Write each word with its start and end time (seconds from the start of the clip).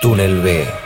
Túnel 0.00 0.40
B. 0.40 0.79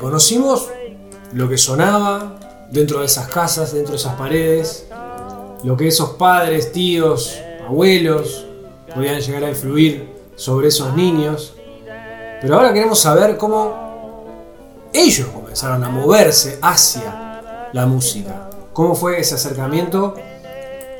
conocimos 0.00 0.68
lo 1.32 1.48
que 1.48 1.58
sonaba 1.58 2.68
dentro 2.70 3.00
de 3.00 3.06
esas 3.06 3.28
casas, 3.28 3.72
dentro 3.72 3.92
de 3.92 3.98
esas 3.98 4.14
paredes, 4.14 4.86
lo 5.62 5.76
que 5.76 5.88
esos 5.88 6.10
padres, 6.10 6.72
tíos, 6.72 7.36
abuelos 7.66 8.46
podían 8.94 9.20
llegar 9.20 9.44
a 9.44 9.50
influir 9.50 10.08
sobre 10.36 10.68
esos 10.68 10.94
niños. 10.94 11.54
Pero 12.40 12.56
ahora 12.56 12.72
queremos 12.72 12.98
saber 12.98 13.36
cómo 13.36 14.88
ellos 14.92 15.28
comenzaron 15.28 15.84
a 15.84 15.90
moverse 15.90 16.58
hacia 16.62 17.68
la 17.72 17.86
música. 17.86 18.50
¿Cómo 18.72 18.94
fue 18.94 19.20
ese 19.20 19.34
acercamiento 19.34 20.14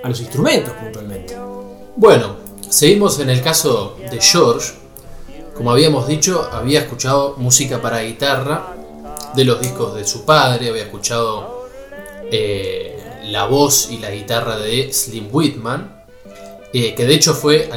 a 0.05 0.08
los 0.08 0.20
instrumentos 0.20 0.75
puntualmente? 0.75 1.36
Bueno, 1.97 2.36
seguimos 2.69 3.19
en 3.20 3.30
el 3.30 3.42
caso 3.42 3.97
de 4.10 4.20
George. 4.20 4.75
Como 5.56 5.70
habíamos 5.70 6.06
dicho, 6.06 6.48
había 6.53 6.80
escuchado 6.80 7.34
música 7.36 7.80
para 7.80 8.00
guitarra 8.00 8.75
de 9.34 9.44
los 9.44 9.60
discos 9.60 9.94
de 9.94 10.04
su 10.04 10.24
padre, 10.24 10.68
había 10.68 10.82
escuchado 10.82 11.68
eh, 12.30 12.98
la 13.24 13.46
voz 13.46 13.90
y 13.90 13.98
la 13.98 14.10
guitarra 14.10 14.58
de 14.58 14.92
Slim 14.92 15.28
Whitman, 15.30 16.04
eh, 16.72 16.94
que 16.94 17.04
de 17.04 17.14
hecho 17.14 17.34
fue 17.34 17.68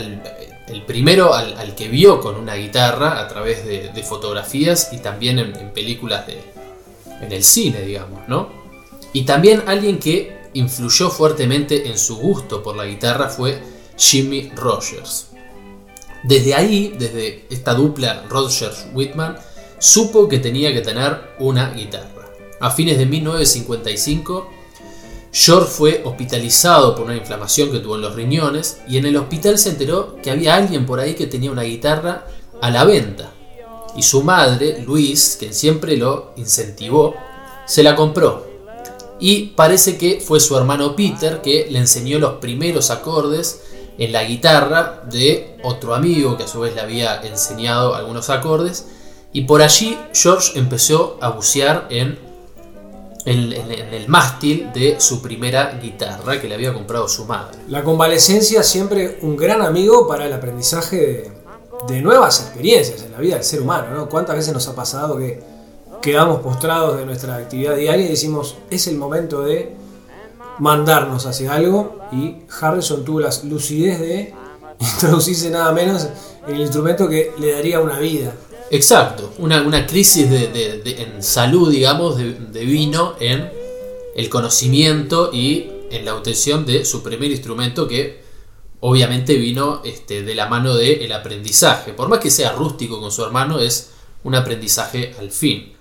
el 0.67 0.83
primero 0.83 1.33
al, 1.33 1.75
que 1.75 1.87
vio 1.87 2.19
con 2.19 2.35
una 2.35 2.55
guitarra 2.55 3.19
a 3.19 3.27
través 3.27 3.65
de, 3.65 3.89
de 3.89 4.03
fotografías 4.03 4.89
y 4.91 4.97
también 4.97 5.39
en, 5.39 5.55
en 5.55 5.71
películas 5.71 6.27
de, 6.27 6.39
en 7.21 7.31
el 7.31 7.43
cine, 7.43 7.81
digamos, 7.81 8.27
¿no? 8.27 8.49
Y 9.13 9.23
también 9.23 9.63
alguien 9.67 9.99
que 9.99 10.43
influyó 10.53 11.09
fuertemente 11.09 11.87
en 11.87 11.97
su 11.97 12.17
gusto 12.17 12.63
por 12.63 12.75
la 12.75 12.85
guitarra 12.85 13.29
fue 13.29 13.61
Jimmy 13.97 14.51
Rogers. 14.55 15.27
Desde 16.23 16.55
ahí, 16.55 16.95
desde 16.97 17.45
esta 17.49 17.73
dupla 17.73 18.25
Rogers-Whitman, 18.29 19.37
supo 19.83 20.29
que 20.29 20.39
tenía 20.39 20.73
que 20.73 20.79
tener 20.79 21.35
una 21.39 21.71
guitarra. 21.71 22.29
A 22.61 22.71
fines 22.71 22.97
de 22.97 23.05
1955, 23.05 24.49
George 25.33 25.69
fue 25.69 26.01
hospitalizado 26.05 26.95
por 26.95 27.03
una 27.03 27.17
inflamación 27.17 27.69
que 27.69 27.79
tuvo 27.79 27.95
en 27.95 28.01
los 28.01 28.15
riñones 28.15 28.77
y 28.87 28.97
en 28.97 29.05
el 29.05 29.17
hospital 29.17 29.57
se 29.57 29.71
enteró 29.71 30.15
que 30.23 30.31
había 30.31 30.55
alguien 30.55 30.85
por 30.85 31.01
ahí 31.01 31.15
que 31.15 31.27
tenía 31.27 31.51
una 31.51 31.63
guitarra 31.63 32.25
a 32.61 32.69
la 32.69 32.85
venta. 32.85 33.31
Y 33.97 34.03
su 34.03 34.23
madre, 34.23 34.81
Louise, 34.85 35.37
quien 35.37 35.53
siempre 35.53 35.97
lo 35.97 36.31
incentivó, 36.37 37.15
se 37.65 37.83
la 37.83 37.93
compró. 37.93 38.47
Y 39.19 39.47
parece 39.47 39.97
que 39.97 40.21
fue 40.25 40.39
su 40.39 40.57
hermano 40.57 40.95
Peter 40.95 41.41
que 41.41 41.67
le 41.69 41.79
enseñó 41.79 42.19
los 42.19 42.35
primeros 42.35 42.89
acordes 42.89 43.59
en 43.97 44.13
la 44.13 44.23
guitarra 44.23 45.03
de 45.11 45.57
otro 45.61 45.93
amigo 45.93 46.37
que 46.37 46.43
a 46.43 46.47
su 46.47 46.61
vez 46.61 46.73
le 46.73 46.79
había 46.79 47.21
enseñado 47.21 47.95
algunos 47.95 48.29
acordes. 48.29 48.87
Y 49.33 49.41
por 49.45 49.61
allí 49.61 49.97
George 50.13 50.57
empezó 50.59 51.17
a 51.21 51.29
bucear 51.29 51.87
en, 51.89 52.19
en- 53.25 53.51
el 53.51 54.07
mástil 54.07 54.69
de 54.73 54.99
su 54.99 55.21
primera 55.21 55.79
guitarra 55.81 56.39
que 56.39 56.47
le 56.47 56.55
había 56.55 56.73
comprado 56.73 57.07
su 57.07 57.25
madre. 57.25 57.57
La 57.67 57.83
convalecencia 57.83 58.61
siempre 58.63 59.17
un 59.21 59.35
gran 59.35 59.61
amigo 59.61 60.07
para 60.07 60.25
el 60.27 60.33
aprendizaje 60.33 60.97
de, 60.97 61.31
de 61.95 62.01
nuevas 62.01 62.41
experiencias 62.41 63.01
en 63.03 63.11
la 63.11 63.17
vida 63.19 63.35
del 63.35 63.43
ser 63.43 63.61
humano, 63.61 63.87
¿no? 63.95 64.07
¿Cuántas 64.09 64.35
veces 64.35 64.53
nos 64.53 64.67
ha 64.67 64.75
pasado 64.75 65.17
que 65.17 65.41
quedamos 66.01 66.41
postrados 66.41 66.97
de 66.97 67.05
nuestra 67.05 67.35
actividad 67.37 67.75
diaria 67.75 68.05
y 68.05 68.09
decimos, 68.09 68.57
es 68.69 68.85
el 68.87 68.97
momento 68.97 69.41
de 69.41 69.73
mandarnos 70.59 71.25
hacia 71.25 71.53
algo? 71.53 71.99
Y 72.11 72.37
Harrison 72.61 73.03
tuvo 73.03 73.19
la 73.21 73.29
lucidez 73.45 73.99
de 73.99 74.33
introducirse 74.79 75.49
nada 75.49 75.71
menos 75.71 76.07
en 76.47 76.55
el 76.55 76.61
instrumento 76.61 77.07
que 77.09 77.31
le 77.39 77.53
daría 77.53 77.79
una 77.79 77.97
vida. 77.99 78.33
Exacto, 78.73 79.31
una, 79.37 79.61
una 79.61 79.85
crisis 79.85 80.27
de, 80.27 80.95
en 80.97 81.21
salud, 81.21 81.71
digamos, 81.71 82.17
de, 82.17 82.33
de 82.33 82.65
vino 82.65 83.13
en 83.19 83.51
el 84.15 84.29
conocimiento 84.29 85.29
y 85.31 85.69
en 85.91 86.03
la 86.03 86.15
obtención 86.15 86.65
de 86.65 86.83
su 86.83 87.03
primer 87.03 87.29
instrumento 87.29 87.87
que 87.87 88.23
obviamente 88.79 89.35
vino 89.35 89.81
este, 89.85 90.23
de 90.23 90.33
la 90.33 90.47
mano 90.47 90.73
del 90.73 91.11
aprendizaje. 91.11 91.93
Por 91.93 92.09
más 92.09 92.17
que 92.17 92.31
sea 92.31 92.53
rústico 92.53 92.99
con 92.99 93.11
su 93.11 93.23
hermano, 93.23 93.59
es 93.59 93.91
un 94.23 94.33
aprendizaje 94.33 95.13
al 95.19 95.29
fin. 95.29 95.75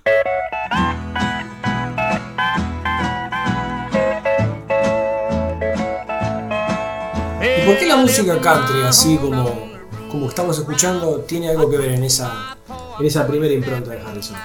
¿Y 7.40 7.66
por 7.66 7.78
qué 7.78 7.86
la 7.88 7.96
música 7.96 8.38
country, 8.38 8.82
así 8.82 9.16
como, 9.16 9.72
como 10.10 10.28
estamos 10.28 10.58
escuchando, 10.58 11.20
tiene 11.20 11.48
algo 11.48 11.70
que 11.70 11.78
ver 11.78 11.92
en 11.92 12.04
esa, 12.04 12.52
en 12.98 13.06
esa 13.06 13.26
primera 13.26 13.52
impronta 13.52 13.90
de 13.90 14.00
Harrison? 14.00 14.36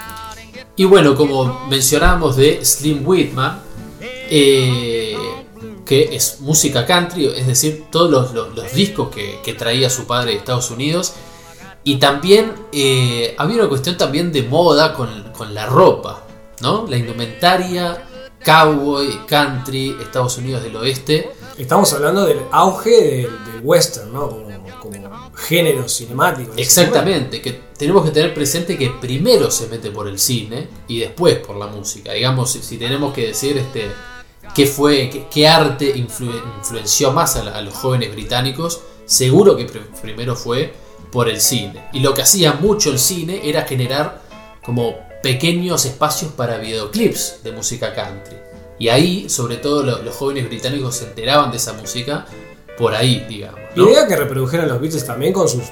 Y 0.75 0.85
bueno, 0.85 1.15
como 1.15 1.65
mencionábamos 1.69 2.35
de 2.35 2.63
Slim 2.63 3.01
Whitman, 3.07 3.59
eh, 4.29 5.15
que 5.85 6.15
es 6.15 6.41
música 6.41 6.85
country, 6.85 7.27
es 7.27 7.47
decir, 7.47 7.85
todos 7.89 8.11
los, 8.11 8.33
los- 8.33 8.55
los 8.55 8.73
discos 8.73 9.09
que, 9.09 9.39
que 9.43 9.53
traía 9.53 9.89
su 9.89 10.05
padre 10.05 10.31
de 10.31 10.37
Estados 10.37 10.69
Unidos. 10.71 11.13
Y 11.83 11.95
también 11.97 12.53
eh, 12.73 13.33
había 13.37 13.57
una 13.59 13.69
cuestión 13.69 13.97
también 13.97 14.31
de 14.33 14.43
moda 14.43 14.93
con, 14.93 15.31
con 15.31 15.53
la 15.53 15.65
ropa, 15.65 16.23
¿no? 16.61 16.85
La 16.89 16.97
indumentaria, 16.97 18.03
cowboy, 18.43 19.25
country, 19.25 19.95
Estados 20.01 20.37
Unidos 20.37 20.63
del 20.63 20.75
Oeste. 20.75 21.31
Estamos 21.57 21.91
hablando 21.93 22.25
del 22.25 22.39
auge 22.51 22.89
del, 22.91 23.21
del 23.45 23.61
western, 23.63 24.11
¿no? 24.11 24.27
Como, 24.29 24.45
como 24.81 25.09
género 25.37 25.87
cinemático. 25.87 26.51
Exactamente, 26.57 27.41
que 27.41 27.51
tenemos 27.77 28.03
que 28.03 28.11
tener 28.11 28.33
presente 28.33 28.77
que 28.77 28.89
primero 28.89 29.51
se 29.51 29.67
mete 29.67 29.91
por 29.91 30.07
el 30.07 30.17
cine 30.19 30.67
y 30.87 30.99
después 30.99 31.37
por 31.37 31.55
la 31.55 31.67
música. 31.67 32.11
Digamos, 32.13 32.51
si, 32.51 32.77
tenemos 32.77 33.13
que 33.13 33.27
decir 33.27 33.57
este 33.57 33.91
qué 34.55 34.65
fue, 34.65 35.27
qué, 35.29 35.47
arte 35.47 35.95
influ- 35.95 36.41
influenció 36.57 37.11
más 37.11 37.35
a, 37.35 37.61
los 37.61 37.73
jóvenes 37.75 38.11
británicos, 38.11 38.81
seguro 39.05 39.55
que 39.55 39.67
pr- 39.67 39.85
primero 40.01 40.35
fue 40.35 40.73
por 41.11 41.29
el 41.29 41.39
cine. 41.39 41.83
Y 41.93 41.99
lo 41.99 42.13
que 42.13 42.23
hacía 42.23 42.53
mucho 42.53 42.89
el 42.91 42.97
cine 42.97 43.41
era 43.43 43.61
generar 43.63 44.23
como 44.65 44.95
pequeños 45.21 45.85
espacios 45.85 46.31
para 46.31 46.57
videoclips 46.57 47.43
de 47.43 47.51
música 47.51 47.93
country. 47.93 48.37
Y 48.79 48.89
ahí, 48.89 49.29
sobre 49.29 49.57
todo, 49.57 49.83
lo- 49.83 50.01
los 50.01 50.15
jóvenes 50.15 50.47
británicos 50.47 50.95
se 50.95 51.05
enteraban 51.05 51.51
de 51.51 51.57
esa 51.57 51.73
música 51.73 52.25
por 52.77 52.93
ahí, 52.93 53.25
digamos. 53.27 53.59
¿no? 53.75 53.89
Idea 53.89 54.07
que 54.07 54.15
reprodujeron 54.15 54.67
los 54.67 54.79
Beatles 54.79 55.05
también 55.05 55.33
con 55.33 55.47
sus 55.49 55.63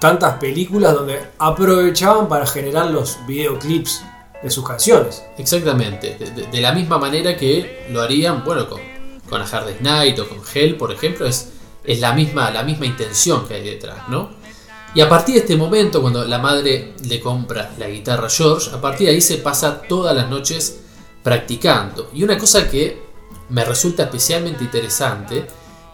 tantas 0.00 0.34
películas 0.38 0.94
donde 0.94 1.20
aprovechaban 1.38 2.28
para 2.28 2.46
generar 2.46 2.90
los 2.90 3.18
videoclips 3.26 4.02
de 4.42 4.50
sus 4.50 4.66
canciones. 4.66 5.22
Exactamente, 5.38 6.16
de, 6.18 6.30
de- 6.32 6.46
de 6.48 6.60
la 6.60 6.72
misma 6.72 6.98
manera 6.98 7.36
que 7.36 7.86
lo 7.90 8.02
harían, 8.02 8.44
bueno, 8.44 8.68
con, 8.68 8.80
con 9.28 9.40
A 9.40 9.44
Hard 9.44 9.80
Night 9.80 10.18
o 10.18 10.28
con 10.28 10.38
Hell, 10.52 10.76
por 10.76 10.90
ejemplo, 10.92 11.26
es, 11.26 11.50
es 11.84 12.00
la, 12.00 12.12
misma, 12.12 12.50
la 12.50 12.62
misma 12.64 12.86
intención 12.86 13.46
que 13.46 13.54
hay 13.54 13.62
detrás, 13.64 14.08
¿no? 14.08 14.30
Y 14.94 15.00
a 15.00 15.08
partir 15.08 15.36
de 15.36 15.40
este 15.42 15.56
momento, 15.56 16.02
cuando 16.02 16.24
la 16.24 16.38
madre 16.38 16.92
le 17.08 17.18
compra 17.20 17.70
la 17.78 17.88
guitarra 17.88 18.26
a 18.26 18.30
George, 18.30 18.70
a 18.74 18.80
partir 18.80 19.06
de 19.06 19.14
ahí 19.14 19.20
se 19.22 19.38
pasa 19.38 19.80
todas 19.88 20.14
las 20.14 20.28
noches 20.28 20.80
practicando. 21.22 22.10
Y 22.12 22.24
una 22.24 22.36
cosa 22.36 22.68
que 22.68 23.00
me 23.48 23.64
resulta 23.64 24.02
especialmente 24.02 24.64
interesante 24.64 25.46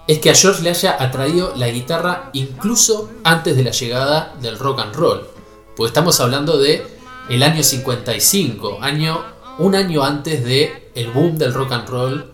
es 0.09 0.19
que 0.21 0.31
a 0.31 0.35
George 0.35 0.63
le 0.63 0.71
haya 0.71 0.97
atraído 0.99 1.53
la 1.55 1.69
guitarra 1.69 2.31
incluso 2.33 3.11
antes 3.25 3.55
de 3.57 3.63
la 3.63 3.73
llegada 3.73 4.35
del 4.41 4.59
rock 4.59 4.81
and 4.81 4.97
roll. 4.97 5.29
Porque 5.77 5.89
estamos 5.89 6.19
hablando 6.21 6.59
de 6.59 6.85
el 7.29 7.43
año 7.43 7.63
55, 7.63 8.79
año, 8.81 9.23
un 9.59 9.75
año 9.75 10.03
antes 10.03 10.43
de 10.43 10.91
el 10.95 11.11
boom 11.11 11.37
del 11.37 11.53
rock 11.53 11.73
and 11.73 11.89
roll 11.89 12.33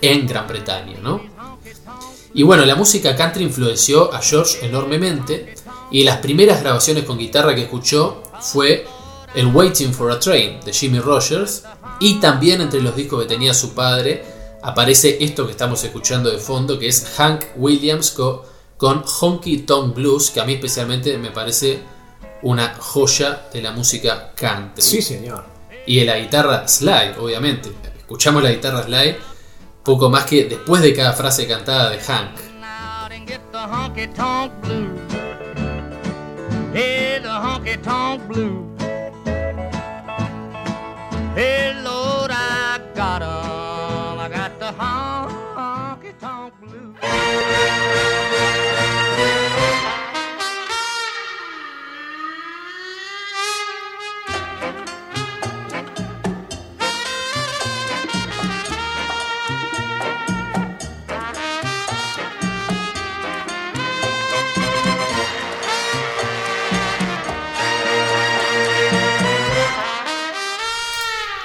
en 0.00 0.26
Gran 0.26 0.46
Bretaña, 0.46 0.98
¿no? 1.02 1.20
Y 2.32 2.44
bueno, 2.44 2.64
la 2.64 2.76
música 2.76 3.16
country 3.16 3.42
influenció 3.42 4.14
a 4.14 4.22
George 4.22 4.64
enormemente 4.64 5.56
y 5.90 6.04
las 6.04 6.18
primeras 6.18 6.60
grabaciones 6.62 7.02
con 7.02 7.18
guitarra 7.18 7.56
que 7.56 7.62
escuchó 7.62 8.22
fue 8.40 8.86
el 9.34 9.46
Waiting 9.46 9.92
for 9.92 10.12
a 10.12 10.20
Train 10.20 10.60
de 10.60 10.72
Jimmy 10.72 11.00
Rogers 11.00 11.64
y 11.98 12.20
también 12.20 12.60
entre 12.60 12.80
los 12.80 12.94
discos 12.94 13.22
que 13.22 13.28
tenía 13.28 13.52
su 13.52 13.74
padre 13.74 14.24
aparece 14.62 15.18
esto 15.20 15.46
que 15.46 15.52
estamos 15.52 15.82
escuchando 15.84 16.30
de 16.30 16.38
fondo 16.38 16.78
que 16.78 16.88
es 16.88 17.04
Hank 17.16 17.44
Williams 17.56 18.10
con 18.76 19.04
Honky 19.20 19.58
Tonk 19.58 19.94
Blues 19.94 20.30
que 20.30 20.40
a 20.40 20.44
mí 20.44 20.54
especialmente 20.54 21.16
me 21.18 21.30
parece 21.30 21.80
una 22.42 22.74
joya 22.78 23.48
de 23.52 23.62
la 23.62 23.72
música 23.72 24.32
country. 24.34 24.82
Sí, 24.82 25.02
señor. 25.02 25.44
Y 25.86 26.04
la 26.04 26.18
guitarra 26.18 26.66
slide, 26.66 27.18
obviamente. 27.18 27.70
Escuchamos 27.98 28.42
la 28.42 28.50
guitarra 28.50 28.82
slide 28.82 29.16
poco 29.82 30.10
más 30.10 30.24
que 30.24 30.44
después 30.44 30.82
de 30.82 30.94
cada 30.94 31.12
frase 31.12 31.46
cantada 31.46 31.90
de 31.90 31.98
Hank. 32.00 32.30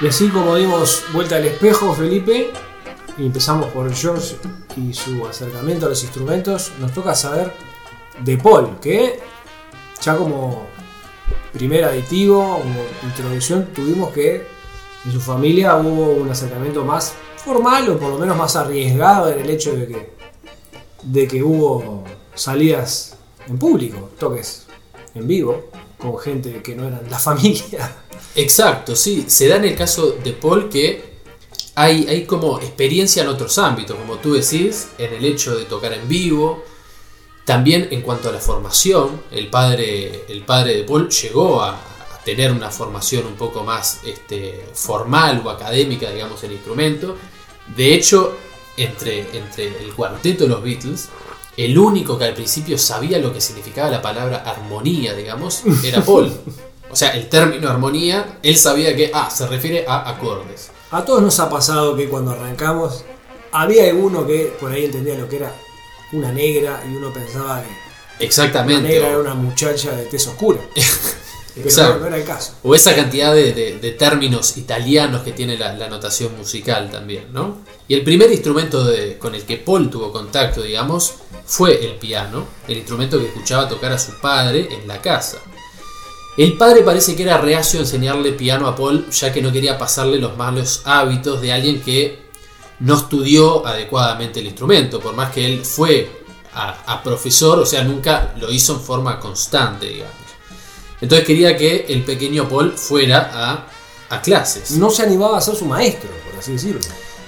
Y 0.06 0.08
así 0.08 0.30
como 0.30 0.56
dimos 0.56 1.04
vuelta 1.14 1.38
al 1.38 1.46
espejo, 1.46 1.92
Felipe, 1.96 2.52
y 3.18 3.26
empezamos 3.26 3.72
por 3.72 3.92
George 3.92 4.36
y 4.78 4.94
su 4.94 5.26
acercamiento 5.26 5.88
a 5.88 5.90
los 5.90 6.04
instrumentos, 6.04 6.74
nos 6.80 6.94
toca 6.94 7.16
saber 7.16 7.52
de 8.20 8.38
Paul, 8.38 8.80
que 8.80 9.20
ya 10.00 10.16
como 10.16 10.68
primer 11.52 11.86
aditivo, 11.86 12.60
como 12.60 12.82
introducción, 13.02 13.70
tuvimos 13.74 14.12
que 14.12 14.46
en 15.06 15.12
su 15.12 15.20
familia 15.20 15.76
hubo 15.78 16.12
un 16.12 16.30
acercamiento 16.30 16.86
más 16.86 17.16
formal 17.38 17.90
o 17.90 17.98
por 17.98 18.10
lo 18.10 18.20
menos 18.20 18.38
más 18.38 18.56
arriesgado 18.56 19.32
en 19.32 19.40
el 19.40 19.50
hecho 19.50 19.76
de 19.76 19.88
que, 19.88 20.14
de 21.02 21.28
que 21.28 21.42
hubo 21.42 22.04
salidas 22.36 23.18
en 23.48 23.58
público, 23.58 24.12
toques 24.20 24.68
en 25.16 25.26
vivo, 25.28 25.72
con 26.12 26.20
gente 26.20 26.62
que 26.62 26.76
no 26.76 26.88
eran 26.88 27.10
la 27.10 27.20
familia. 27.30 28.04
Exacto, 28.36 28.96
sí. 28.96 29.26
Se 29.28 29.48
da 29.48 29.58
en 29.58 29.66
el 29.66 29.76
caso 29.76 30.12
de 30.24 30.34
Paul 30.34 30.70
que 30.70 31.16
hay, 31.76 32.08
hay 32.08 32.26
como 32.26 32.60
experiencia 32.60 33.24
en 33.24 33.30
otros 33.30 33.58
ámbitos, 33.58 33.98
como 33.98 34.16
tú 34.18 34.34
decís, 34.34 34.90
en 34.98 35.14
el 35.14 35.26
hecho 35.26 35.58
de 35.58 35.66
tocar 35.66 35.94
en 35.94 36.08
vivo. 36.08 36.64
También 37.44 37.90
en 37.92 38.02
cuanto 38.02 38.30
a 38.30 38.32
la 38.32 38.40
formación, 38.40 39.22
el 39.32 39.50
padre, 39.50 40.26
el 40.30 40.44
padre 40.44 40.78
de 40.78 40.84
Paul 40.84 41.10
llegó 41.10 41.62
a, 41.62 41.80
tener 42.26 42.52
una 42.52 42.72
formación 42.72 43.28
un 43.28 43.36
poco 43.36 43.64
más 43.64 44.02
este, 44.04 44.66
formal 44.74 45.44
o 45.46 45.50
académica, 45.52 46.10
digamos, 46.10 46.44
el 46.44 46.54
instrumento. 46.54 47.16
De 47.78 47.94
hecho, 47.94 48.36
entre, 48.76 49.38
entre 49.38 49.68
el 49.84 49.94
cuarteto 49.94 50.46
de 50.46 50.50
los 50.50 50.64
Beatles, 50.64 51.10
el 51.58 51.78
único 51.78 52.18
que 52.18 52.26
al 52.26 52.34
principio 52.34 52.78
sabía 52.78 53.18
lo 53.20 53.34
que 53.34 53.40
significaba 53.42 53.90
la 53.90 54.02
palabra 54.02 54.44
armonía, 54.46 55.14
digamos, 55.14 55.64
era 55.84 56.04
Paul. 56.04 56.32
O 56.92 56.96
sea, 56.98 57.10
el 57.10 57.28
término 57.28 57.70
armonía, 57.70 58.38
él 58.42 58.56
sabía 58.56 58.96
que, 58.96 59.12
ah, 59.14 59.30
se 59.30 59.46
refiere 59.48 59.84
a 59.86 60.08
acordes. 60.10 60.70
A 60.92 61.04
todos 61.04 61.22
nos 61.22 61.38
ha 61.42 61.50
pasado 61.50 61.94
que 61.98 62.08
cuando 62.08 62.32
arrancamos 62.32 63.04
había 63.52 63.86
alguno 63.90 64.26
que 64.26 64.56
por 64.60 64.72
ahí 64.72 64.86
entendía 64.86 65.16
lo 65.18 65.28
que 65.28 65.38
era 65.38 65.52
una 66.14 66.32
negra 66.32 66.82
y 66.90 66.96
uno 66.96 67.12
pensaba 67.12 67.62
que 67.62 67.68
la 67.70 67.76
Exactamente. 68.20 68.88
negra 68.88 69.10
era 69.10 69.20
una 69.20 69.34
muchacha 69.34 69.92
de 69.92 70.06
tez 70.06 70.26
oscura. 70.28 70.60
Exacto. 71.58 71.94
no, 71.96 72.00
no 72.02 72.08
era 72.08 72.18
el 72.18 72.24
caso. 72.26 72.54
O 72.64 72.76
esa 72.76 72.96
cantidad 72.96 73.34
de, 73.34 73.54
de- 73.54 73.80
de 73.80 73.92
términos 73.92 74.58
italianos 74.58 75.22
que 75.24 75.32
tiene 75.32 75.58
la, 75.58 75.74
la 75.74 75.88
notación 75.88 76.36
musical 76.38 76.90
también, 76.92 77.28
¿no? 77.32 77.60
Y 77.88 77.94
el 77.94 78.04
primer 78.04 78.32
instrumento 78.32 78.84
de- 78.84 79.18
con 79.18 79.36
el 79.36 79.44
que 79.44 79.58
Paul 79.58 79.90
tuvo 79.90 80.12
contacto, 80.12 80.62
digamos, 80.62 81.14
fue 81.46 81.86
el 81.86 81.96
piano, 81.96 82.46
el 82.68 82.78
instrumento 82.78 83.20
que 83.20 83.28
escuchaba 83.28 83.70
tocar 83.70 83.92
a 83.94 84.00
su 84.00 84.20
padre 84.20 84.68
en 84.72 84.88
la 84.88 85.02
casa. 85.02 85.38
El 86.38 86.58
padre 86.58 86.82
parece 86.82 87.16
que 87.16 87.24
era 87.24 87.38
reacio 87.38 87.80
a 87.80 87.84
enseñarle 87.84 88.34
piano 88.34 88.68
a 88.68 88.76
Paul, 88.76 89.10
ya 89.10 89.32
que 89.32 89.42
no 89.42 89.52
quería 89.54 89.78
pasarle 89.78 90.18
los 90.20 90.36
malos 90.36 90.82
hábitos 90.84 91.40
de 91.42 91.54
alguien 91.54 91.82
que 91.82 92.26
no 92.82 92.96
estudió 92.96 93.66
adecuadamente 93.66 94.42
el 94.42 94.48
instrumento, 94.48 95.00
por 95.00 95.16
más 95.16 95.32
que 95.32 95.46
él 95.46 95.64
fue 95.64 96.10
a, 96.54 96.72
a 96.92 97.02
profesor, 97.04 97.60
o 97.60 97.66
sea, 97.66 97.86
nunca 97.86 98.34
lo 98.38 98.52
hizo 98.52 98.74
en 98.74 98.82
forma 98.82 99.18
constante, 99.20 99.86
digamos. 99.88 100.16
Entonces 101.06 101.28
quería 101.28 101.56
que 101.56 101.86
el 101.88 102.04
pequeño 102.04 102.50
Paul 102.50 102.74
fuera 102.76 103.30
a, 103.32 103.68
a 104.10 104.22
clases. 104.24 104.72
No 104.72 104.90
se 104.90 105.04
animaba 105.04 105.38
a 105.38 105.42
ser 105.42 105.56
su 105.56 105.66
maestro, 105.66 106.10
por 106.28 106.40
así 106.40 106.54
decirlo. 106.54 106.82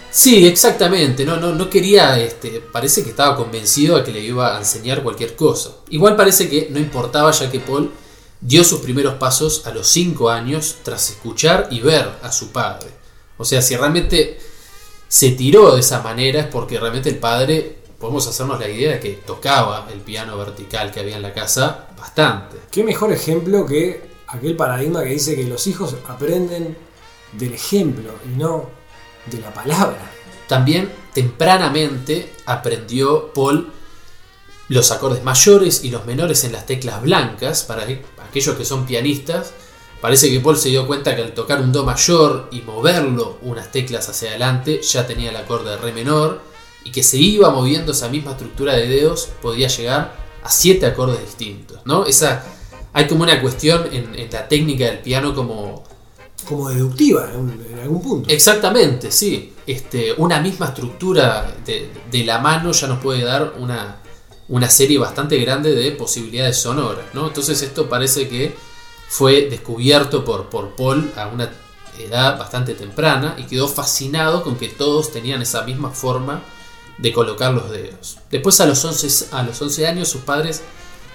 Sí, 0.10 0.48
exactamente. 0.48 1.24
No, 1.24 1.38
no, 1.38 1.54
no 1.54 1.70
quería, 1.70 2.20
este, 2.20 2.60
parece 2.60 3.04
que 3.04 3.12
estaba 3.12 3.36
convencido 3.36 3.98
de 3.98 4.04
que 4.04 4.12
le 4.12 4.22
iba 4.22 4.56
a 4.56 4.58
enseñar 4.58 5.04
cualquier 5.04 5.36
cosa. 5.36 5.74
Igual 5.90 6.16
parece 6.16 6.50
que 6.50 6.70
no 6.72 6.80
importaba 6.80 7.30
ya 7.30 7.52
que 7.52 7.60
Paul 7.60 7.92
dio 8.42 8.64
sus 8.64 8.80
primeros 8.80 9.14
pasos 9.20 9.68
a 9.68 9.72
los 9.72 9.88
5 9.90 10.28
años 10.32 10.78
tras 10.82 11.12
escuchar 11.12 11.68
y 11.70 11.80
ver 11.80 12.14
a 12.24 12.32
su 12.32 12.52
padre. 12.52 12.90
O 13.38 13.46
sea, 13.46 13.62
si 13.62 13.76
realmente 13.76 14.40
se 15.08 15.34
tiró 15.34 15.76
de 15.76 15.82
esa 15.82 16.02
manera 16.02 16.40
es 16.40 16.48
porque 16.48 16.80
realmente 16.80 17.10
el 17.10 17.20
padre, 17.20 17.78
podemos 18.00 18.26
hacernos 18.26 18.60
la 18.60 18.68
idea 18.68 18.94
de 18.94 19.00
que 19.00 19.12
tocaba 19.24 19.88
el 19.94 20.00
piano 20.00 20.36
vertical 20.36 20.90
que 20.90 21.02
había 21.02 21.18
en 21.18 21.22
la 21.22 21.36
casa 21.36 21.87
bastante. 21.98 22.58
Qué 22.72 22.84
mejor 22.84 23.12
ejemplo 23.12 23.66
que 23.66 24.10
aquel 24.28 24.56
paradigma 24.56 25.04
que 25.04 25.10
dice 25.10 25.36
que 25.36 25.44
los 25.44 25.68
hijos 25.68 25.96
aprenden 26.08 26.78
del 27.34 27.54
ejemplo 27.54 28.12
y 28.26 28.38
no 28.38 28.70
de 29.26 29.40
la 29.40 29.54
palabra. 29.54 30.12
También 30.48 30.92
tempranamente 31.14 32.34
aprendió 32.46 33.34
Paul 33.34 33.72
los 34.70 34.92
acordes 34.92 35.24
mayores 35.24 35.84
y 35.84 35.90
los 35.90 36.06
menores 36.06 36.44
en 36.44 36.52
las 36.54 36.66
teclas 36.66 37.02
blancas. 37.02 37.64
Para 37.64 37.84
aquellos 37.84 38.56
que 38.56 38.66
son 38.66 38.86
pianistas, 38.86 39.54
parece 40.02 40.30
que 40.30 40.40
Paul 40.40 40.58
se 40.58 40.70
dio 40.70 40.88
cuenta 40.88 41.16
que 41.16 41.22
al 41.22 41.34
tocar 41.34 41.62
un 41.62 41.72
do 41.72 41.84
mayor 41.84 42.50
y 42.52 42.62
moverlo 42.62 43.38
unas 43.42 43.72
teclas 43.72 44.08
hacia 44.10 44.30
adelante 44.30 44.82
ya 44.82 45.08
tenía 45.08 45.30
el 45.30 45.38
acorde 45.38 45.72
de 45.72 45.78
re 45.78 45.92
menor 45.92 46.42
y 46.84 46.92
que 46.92 47.04
se 47.04 47.18
iba 47.18 47.50
moviendo 47.50 47.92
esa 47.92 48.08
misma 48.08 48.32
estructura 48.32 48.74
de 48.74 48.88
dedos 48.88 49.30
podía 49.42 49.68
llegar 49.68 50.27
a 50.48 50.50
siete 50.50 50.86
acordes 50.86 51.22
distintos. 51.22 51.80
¿no? 51.86 52.06
Esa, 52.06 52.44
hay 52.94 53.08
como 53.08 53.24
una 53.24 53.40
cuestión 53.42 53.88
en, 53.92 54.16
en 54.16 54.30
la 54.32 54.48
técnica 54.48 54.86
del 54.86 55.00
piano 55.00 55.36
como 55.36 55.84
Como 56.48 56.70
deductiva 56.70 57.30
en, 57.34 57.66
en 57.74 57.80
algún 57.80 58.02
punto. 58.02 58.30
Exactamente, 58.30 59.12
sí. 59.12 59.54
Este, 59.68 60.14
una 60.18 60.40
misma 60.40 60.68
estructura 60.68 61.54
de, 61.66 61.90
de 62.10 62.24
la 62.24 62.40
mano 62.40 62.72
ya 62.72 62.88
nos 62.88 63.00
puede 63.00 63.24
dar 63.24 63.56
una, 63.60 63.98
una 64.48 64.70
serie 64.70 64.98
bastante 64.98 65.38
grande 65.40 65.76
de 65.76 65.92
posibilidades 65.92 66.58
sonoras, 66.58 67.06
¿no? 67.14 67.28
Entonces 67.28 67.62
esto 67.62 67.90
parece 67.90 68.30
que 68.30 68.56
fue 69.10 69.50
descubierto 69.50 70.24
por, 70.24 70.50
por 70.50 70.76
Paul 70.78 71.12
a 71.18 71.28
una 71.28 71.50
edad 72.00 72.38
bastante 72.40 72.76
temprana 72.76 73.36
y 73.38 73.44
quedó 73.44 73.68
fascinado 73.68 74.42
con 74.44 74.56
que 74.56 74.70
todos 74.70 75.12
tenían 75.12 75.42
esa 75.42 75.64
misma 75.64 75.90
forma 75.92 76.42
de 76.98 77.14
colocar 77.14 77.54
los 77.54 77.70
dedos. 77.70 78.18
Después 78.32 78.60
a 78.60 78.66
los 78.66 78.84
11, 78.84 79.28
a 79.32 79.44
los 79.44 79.62
11 79.62 79.88
años 79.88 80.08
sus 80.10 80.22
padres 80.22 80.62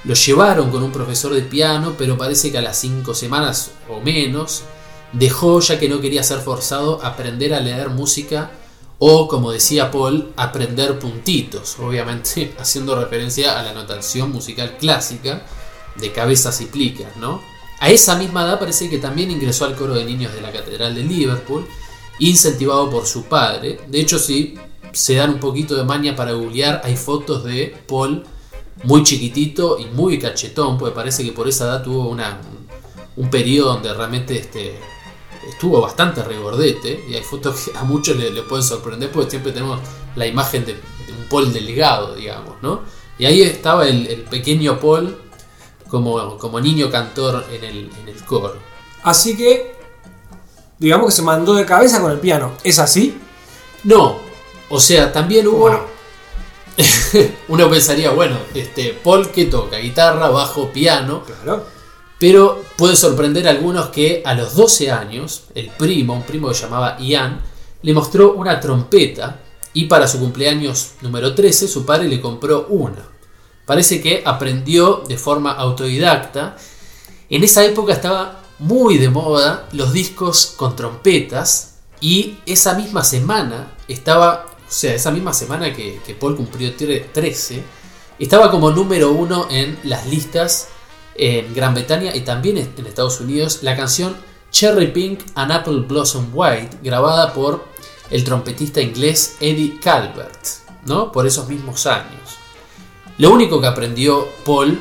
lo 0.04 0.14
llevaron 0.14 0.70
con 0.70 0.82
un 0.82 0.92
profesor 0.92 1.32
de 1.32 1.42
piano, 1.42 1.94
pero 1.96 2.18
parece 2.18 2.50
que 2.50 2.58
a 2.58 2.62
las 2.62 2.78
5 2.78 3.14
semanas 3.14 3.72
o 3.88 4.00
menos 4.00 4.62
dejó 5.12 5.60
ya 5.60 5.78
que 5.78 5.88
no 5.88 6.00
quería 6.00 6.22
ser 6.22 6.40
forzado 6.40 7.02
a 7.02 7.08
aprender 7.08 7.54
a 7.54 7.60
leer 7.60 7.90
música 7.90 8.50
o, 8.98 9.26
como 9.26 9.50
decía 9.50 9.90
Paul, 9.90 10.32
aprender 10.36 10.98
puntitos, 10.98 11.76
obviamente 11.80 12.54
haciendo 12.58 12.94
referencia 12.94 13.58
a 13.58 13.62
la 13.62 13.72
notación 13.72 14.30
musical 14.30 14.76
clásica 14.78 15.44
de 15.96 16.12
cabezas 16.12 16.60
y 16.60 16.66
plicas, 16.66 17.16
¿no? 17.16 17.42
A 17.80 17.90
esa 17.90 18.14
misma 18.14 18.44
edad 18.44 18.60
parece 18.60 18.88
que 18.88 18.98
también 18.98 19.30
ingresó 19.30 19.64
al 19.64 19.74
coro 19.74 19.94
de 19.94 20.04
niños 20.04 20.32
de 20.32 20.40
la 20.40 20.52
Catedral 20.52 20.94
de 20.94 21.02
Liverpool, 21.02 21.66
incentivado 22.20 22.88
por 22.88 23.06
su 23.06 23.24
padre. 23.24 23.80
De 23.88 24.00
hecho, 24.00 24.20
si 24.20 24.54
se 24.92 25.14
dan 25.14 25.30
un 25.30 25.40
poquito 25.40 25.74
de 25.74 25.84
maña 25.84 26.14
para 26.14 26.32
googlear, 26.32 26.80
hay 26.84 26.96
fotos 26.96 27.44
de 27.44 27.76
Paul 27.86 28.24
muy 28.84 29.02
chiquitito 29.02 29.78
y 29.78 29.86
muy 29.86 30.18
cachetón, 30.18 30.78
porque 30.78 30.94
parece 30.94 31.24
que 31.24 31.32
por 31.32 31.48
esa 31.48 31.64
edad 31.64 31.82
tuvo 31.82 32.08
una, 32.08 32.40
un, 33.16 33.24
un 33.24 33.30
periodo 33.30 33.74
donde 33.74 33.92
realmente 33.94 34.38
este, 34.38 34.78
estuvo 35.48 35.80
bastante 35.80 36.22
regordete 36.22 37.04
y 37.08 37.14
hay 37.14 37.22
fotos 37.22 37.70
que 37.70 37.78
a 37.78 37.84
muchos 37.84 38.16
le, 38.16 38.30
le 38.30 38.42
pueden 38.42 38.64
sorprender 38.64 39.10
porque 39.10 39.30
siempre 39.30 39.52
tenemos 39.52 39.80
la 40.16 40.26
imagen 40.26 40.64
de, 40.64 40.74
de 40.74 41.12
un 41.18 41.28
Paul 41.28 41.52
delgado, 41.52 42.14
digamos, 42.14 42.56
¿no? 42.62 42.80
Y 43.18 43.26
ahí 43.26 43.42
estaba 43.42 43.86
el, 43.86 44.06
el 44.06 44.22
pequeño 44.22 44.80
Paul 44.80 45.16
como, 45.88 46.38
como 46.38 46.60
niño 46.60 46.90
cantor 46.90 47.44
en 47.52 47.64
el, 47.64 47.90
en 48.00 48.08
el 48.08 48.24
coro. 48.24 48.56
Así 49.02 49.36
que, 49.36 49.76
digamos 50.78 51.06
que 51.06 51.12
se 51.12 51.22
mandó 51.22 51.54
de 51.54 51.66
cabeza 51.66 52.00
con 52.00 52.10
el 52.10 52.18
piano. 52.18 52.52
¿Es 52.64 52.78
así? 52.78 53.18
No, 53.84 54.16
o 54.72 54.80
sea, 54.80 55.12
también 55.12 55.46
hubo... 55.46 55.70
Uno 57.48 57.68
pensaría, 57.68 58.10
bueno, 58.10 58.38
este, 58.54 58.98
Paul 59.04 59.30
que 59.30 59.44
toca 59.44 59.76
guitarra, 59.76 60.30
bajo, 60.30 60.72
piano, 60.72 61.22
Claro. 61.24 61.66
pero 62.18 62.62
puede 62.76 62.96
sorprender 62.96 63.46
a 63.46 63.50
algunos 63.50 63.90
que 63.90 64.22
a 64.24 64.32
los 64.32 64.54
12 64.54 64.90
años, 64.90 65.44
el 65.54 65.68
primo, 65.68 66.14
un 66.14 66.22
primo 66.22 66.48
que 66.48 66.54
llamaba 66.54 66.96
Ian, 66.98 67.42
le 67.82 67.92
mostró 67.92 68.32
una 68.32 68.58
trompeta 68.60 69.40
y 69.74 69.84
para 69.84 70.08
su 70.08 70.18
cumpleaños 70.18 70.92
número 71.02 71.34
13 71.34 71.68
su 71.68 71.84
padre 71.84 72.08
le 72.08 72.20
compró 72.22 72.66
una. 72.70 73.06
Parece 73.66 74.00
que 74.00 74.22
aprendió 74.24 75.02
de 75.06 75.18
forma 75.18 75.52
autodidacta. 75.52 76.56
En 77.28 77.44
esa 77.44 77.62
época 77.64 77.92
estaba 77.92 78.40
muy 78.58 78.96
de 78.96 79.10
moda 79.10 79.68
los 79.72 79.92
discos 79.92 80.54
con 80.56 80.74
trompetas 80.76 81.74
y 82.00 82.38
esa 82.46 82.74
misma 82.74 83.04
semana 83.04 83.74
estaba, 83.88 84.46
o 84.72 84.74
sea, 84.74 84.94
esa 84.94 85.10
misma 85.10 85.34
semana 85.34 85.70
que, 85.74 86.00
que 86.06 86.14
Paul 86.14 86.34
cumplió 86.34 86.74
tre- 86.74 87.04
13, 87.12 87.62
estaba 88.18 88.50
como 88.50 88.70
número 88.70 89.12
uno 89.12 89.46
en 89.50 89.78
las 89.84 90.06
listas 90.06 90.68
en 91.14 91.52
Gran 91.54 91.74
Bretaña 91.74 92.14
y 92.16 92.22
también 92.22 92.56
en 92.56 92.86
Estados 92.86 93.20
Unidos 93.20 93.58
la 93.62 93.76
canción 93.76 94.16
Cherry 94.50 94.86
Pink 94.86 95.20
and 95.34 95.52
Apple 95.52 95.80
Blossom 95.86 96.30
White, 96.32 96.78
grabada 96.82 97.34
por 97.34 97.66
el 98.10 98.24
trompetista 98.24 98.80
inglés 98.80 99.36
Eddie 99.40 99.78
Calvert, 99.78 100.40
¿no? 100.86 101.12
Por 101.12 101.26
esos 101.26 101.48
mismos 101.48 101.84
años. 101.86 102.38
Lo 103.18 103.30
único 103.30 103.60
que 103.60 103.66
aprendió 103.66 104.26
Paul 104.46 104.78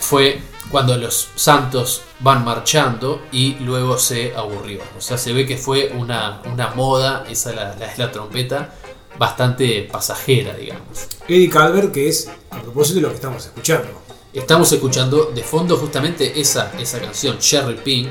fue 0.00 0.40
cuando 0.68 0.96
los 0.96 1.28
santos 1.36 2.02
van 2.20 2.44
marchando 2.44 3.22
y 3.30 3.54
luego 3.60 3.98
se 3.98 4.34
aburrió. 4.34 4.80
O 4.98 5.00
sea, 5.00 5.16
se 5.18 5.32
ve 5.32 5.46
que 5.46 5.56
fue 5.58 5.92
una, 5.96 6.40
una 6.52 6.70
moda, 6.70 7.24
esa 7.28 7.52
la, 7.52 7.76
la- 7.76 7.86
es 7.92 7.98
la 7.98 8.10
trompeta, 8.10 8.74
bastante 9.18 9.88
pasajera, 9.90 10.54
digamos. 10.54 11.06
Eddie 11.28 11.48
Calvert, 11.50 11.92
que 11.92 12.08
es 12.08 12.28
a 12.50 12.60
propósito 12.60 12.96
de 12.96 13.02
lo 13.02 13.08
que 13.08 13.16
estamos 13.16 13.44
escuchando. 13.44 13.88
Estamos 14.32 14.72
escuchando 14.72 15.26
de 15.34 15.42
fondo 15.42 15.76
justamente 15.76 16.40
esa, 16.40 16.72
esa 16.80 16.98
canción, 17.00 17.38
Cherry 17.38 17.74
Pink 17.76 18.08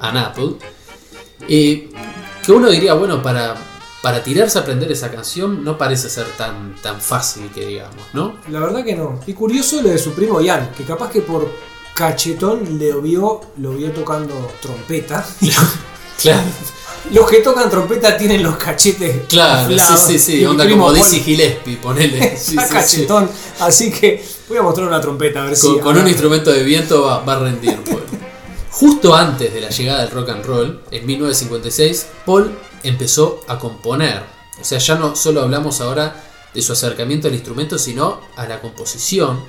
and 0.00 0.18
Apple. 0.18 0.50
eh, 1.48 1.90
que 2.44 2.52
uno 2.52 2.70
diría, 2.70 2.94
bueno, 2.94 3.20
para, 3.22 3.56
para 4.00 4.22
tirarse 4.22 4.58
a 4.58 4.62
aprender 4.62 4.90
esa 4.90 5.10
canción 5.10 5.62
no 5.64 5.76
parece 5.76 6.08
ser 6.08 6.26
tan, 6.36 6.76
tan 6.80 7.00
fácil 7.00 7.50
que 7.50 7.66
digamos, 7.66 8.02
¿no? 8.14 8.36
La 8.48 8.60
verdad 8.60 8.84
que 8.84 8.94
no. 8.96 9.20
Y 9.26 9.34
curioso 9.34 9.82
lo 9.82 9.90
de 9.90 9.98
su 9.98 10.12
primo 10.14 10.40
Ian, 10.40 10.70
que 10.76 10.84
capaz 10.84 11.10
que 11.10 11.20
por 11.20 11.50
cachetón 11.94 12.78
le 12.78 12.92
vio, 13.00 13.40
lo 13.58 13.72
vio 13.72 13.90
tocando 13.92 14.50
trompeta. 14.62 15.26
Claro, 16.20 16.48
Los 17.12 17.28
que 17.30 17.38
tocan 17.38 17.70
trompeta 17.70 18.16
tienen 18.16 18.42
los 18.42 18.56
cachetes 18.56 19.26
claro, 19.28 19.70
inflados. 19.70 20.00
sí, 20.00 20.18
sí, 20.18 20.38
sí, 20.38 20.44
onda 20.44 20.68
como 20.68 20.92
Dizzy 20.92 21.20
Gillespie, 21.20 21.76
ponele. 21.76 22.36
Sí, 22.38 22.56
cachetón. 22.56 23.30
Así 23.60 23.90
que 23.90 24.24
voy 24.48 24.58
a 24.58 24.62
mostrar 24.62 24.86
una 24.86 25.00
trompeta 25.00 25.42
a 25.42 25.46
ver 25.46 25.58
Con, 25.58 25.74
si. 25.74 25.80
con 25.80 25.96
un 25.96 26.06
instrumento 26.06 26.52
de 26.52 26.62
viento 26.62 27.02
va, 27.02 27.20
va 27.20 27.34
a 27.34 27.38
rendir. 27.40 27.78
Justo 28.70 29.14
antes 29.14 29.52
de 29.52 29.60
la 29.60 29.70
llegada 29.70 30.00
del 30.00 30.10
rock 30.10 30.28
and 30.28 30.44
roll, 30.44 30.80
en 30.90 31.04
1956, 31.06 32.06
Paul 32.24 32.56
empezó 32.84 33.40
a 33.48 33.58
componer. 33.58 34.22
O 34.60 34.64
sea, 34.64 34.78
ya 34.78 34.94
no 34.94 35.16
solo 35.16 35.42
hablamos 35.42 35.80
ahora 35.80 36.24
de 36.54 36.62
su 36.62 36.72
acercamiento 36.72 37.28
al 37.28 37.34
instrumento, 37.34 37.78
sino 37.78 38.20
a 38.36 38.46
la 38.46 38.60
composición, 38.60 39.44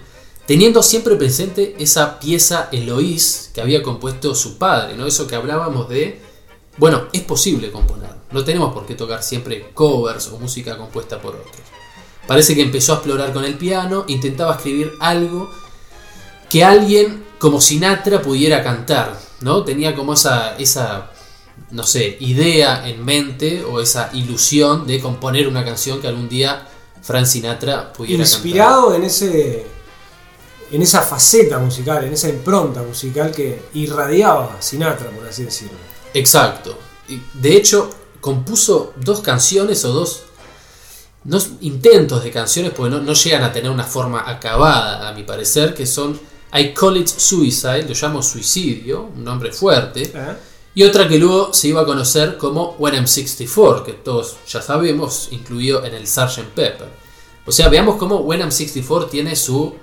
teniendo 0.45 0.81
siempre 0.81 1.15
presente 1.15 1.75
esa 1.79 2.19
pieza 2.19 2.69
Eloís 2.71 3.51
que 3.53 3.61
había 3.61 3.83
compuesto 3.83 4.33
su 4.33 4.57
padre, 4.57 4.95
¿no? 4.95 5.05
Eso 5.05 5.27
que 5.27 5.35
hablábamos 5.35 5.89
de, 5.89 6.21
bueno, 6.79 7.03
es 7.13 7.21
posible 7.21 7.71
componer, 7.71 8.09
no 8.31 8.43
tenemos 8.43 8.73
por 8.73 8.85
qué 8.85 8.95
tocar 8.95 9.21
siempre 9.21 9.71
covers 9.73 10.27
o 10.29 10.39
música 10.39 10.77
compuesta 10.77 11.21
por 11.21 11.35
otros. 11.35 11.55
Parece 12.25 12.55
que 12.55 12.61
empezó 12.61 12.93
a 12.93 12.95
explorar 12.95 13.33
con 13.33 13.43
el 13.43 13.57
piano, 13.57 14.05
intentaba 14.07 14.55
escribir 14.55 14.93
algo 14.99 15.51
que 16.49 16.63
alguien 16.63 17.25
como 17.37 17.61
Sinatra 17.61 18.21
pudiera 18.21 18.63
cantar, 18.63 19.19
¿no? 19.41 19.63
Tenía 19.63 19.95
como 19.95 20.13
esa, 20.13 20.55
esa, 20.57 21.11
no 21.71 21.83
sé, 21.83 22.17
idea 22.19 22.87
en 22.87 23.03
mente 23.03 23.63
o 23.63 23.79
esa 23.81 24.09
ilusión 24.13 24.85
de 24.85 24.99
componer 24.99 25.47
una 25.47 25.65
canción 25.65 26.01
que 26.01 26.07
algún 26.07 26.29
día 26.29 26.67
Frank 27.01 27.25
Sinatra 27.25 27.91
pudiera 27.93 28.23
Inspirado 28.23 28.93
en 28.93 29.03
ese. 29.03 29.65
En 30.71 30.83
esa 30.83 31.01
faceta 31.01 31.57
musical, 31.57 32.03
en 32.05 32.13
esa 32.13 32.29
impronta 32.29 32.83
musical 32.83 33.31
que 33.31 33.59
irradiaba 33.73 34.57
Sinatra, 34.59 35.09
por 35.09 35.27
así 35.27 35.43
decirlo. 35.43 35.77
Exacto. 36.13 36.77
De 37.33 37.55
hecho, 37.55 37.89
compuso 38.21 38.93
dos 38.97 39.21
canciones 39.21 39.83
o 39.85 39.91
dos 39.93 40.23
no, 41.25 41.37
intentos 41.61 42.23
de 42.23 42.31
canciones, 42.31 42.71
porque 42.75 42.91
no, 42.95 43.01
no 43.01 43.13
llegan 43.13 43.43
a 43.43 43.51
tener 43.51 43.69
una 43.71 43.83
forma 43.83 44.29
acabada, 44.29 45.09
a 45.09 45.13
mi 45.13 45.23
parecer, 45.23 45.73
que 45.73 45.85
son 45.85 46.19
I 46.53 46.73
Call 46.73 46.97
It 46.97 47.07
Suicide, 47.07 47.83
lo 47.87 47.93
llamo 47.93 48.21
suicidio, 48.23 49.09
un 49.15 49.23
nombre 49.23 49.51
fuerte. 49.51 50.11
¿Eh? 50.13 50.35
Y 50.75 50.83
otra 50.83 51.07
que 51.07 51.17
luego 51.17 51.53
se 51.53 51.67
iba 51.67 51.81
a 51.81 51.85
conocer 51.85 52.37
como 52.37 52.75
When 52.79 52.93
I'm 52.95 53.07
64, 53.07 53.83
que 53.83 53.93
todos 53.93 54.37
ya 54.47 54.61
sabemos, 54.61 55.27
incluido 55.31 55.83
en 55.83 55.93
el 55.95 56.07
Sgt. 56.07 56.39
Pepper. 56.55 56.87
O 57.45 57.51
sea, 57.51 57.67
veamos 57.69 57.97
cómo 57.97 58.17
When 58.19 58.39
I'm 58.39 58.51
64 58.51 59.09
tiene 59.09 59.35
su, 59.35 59.75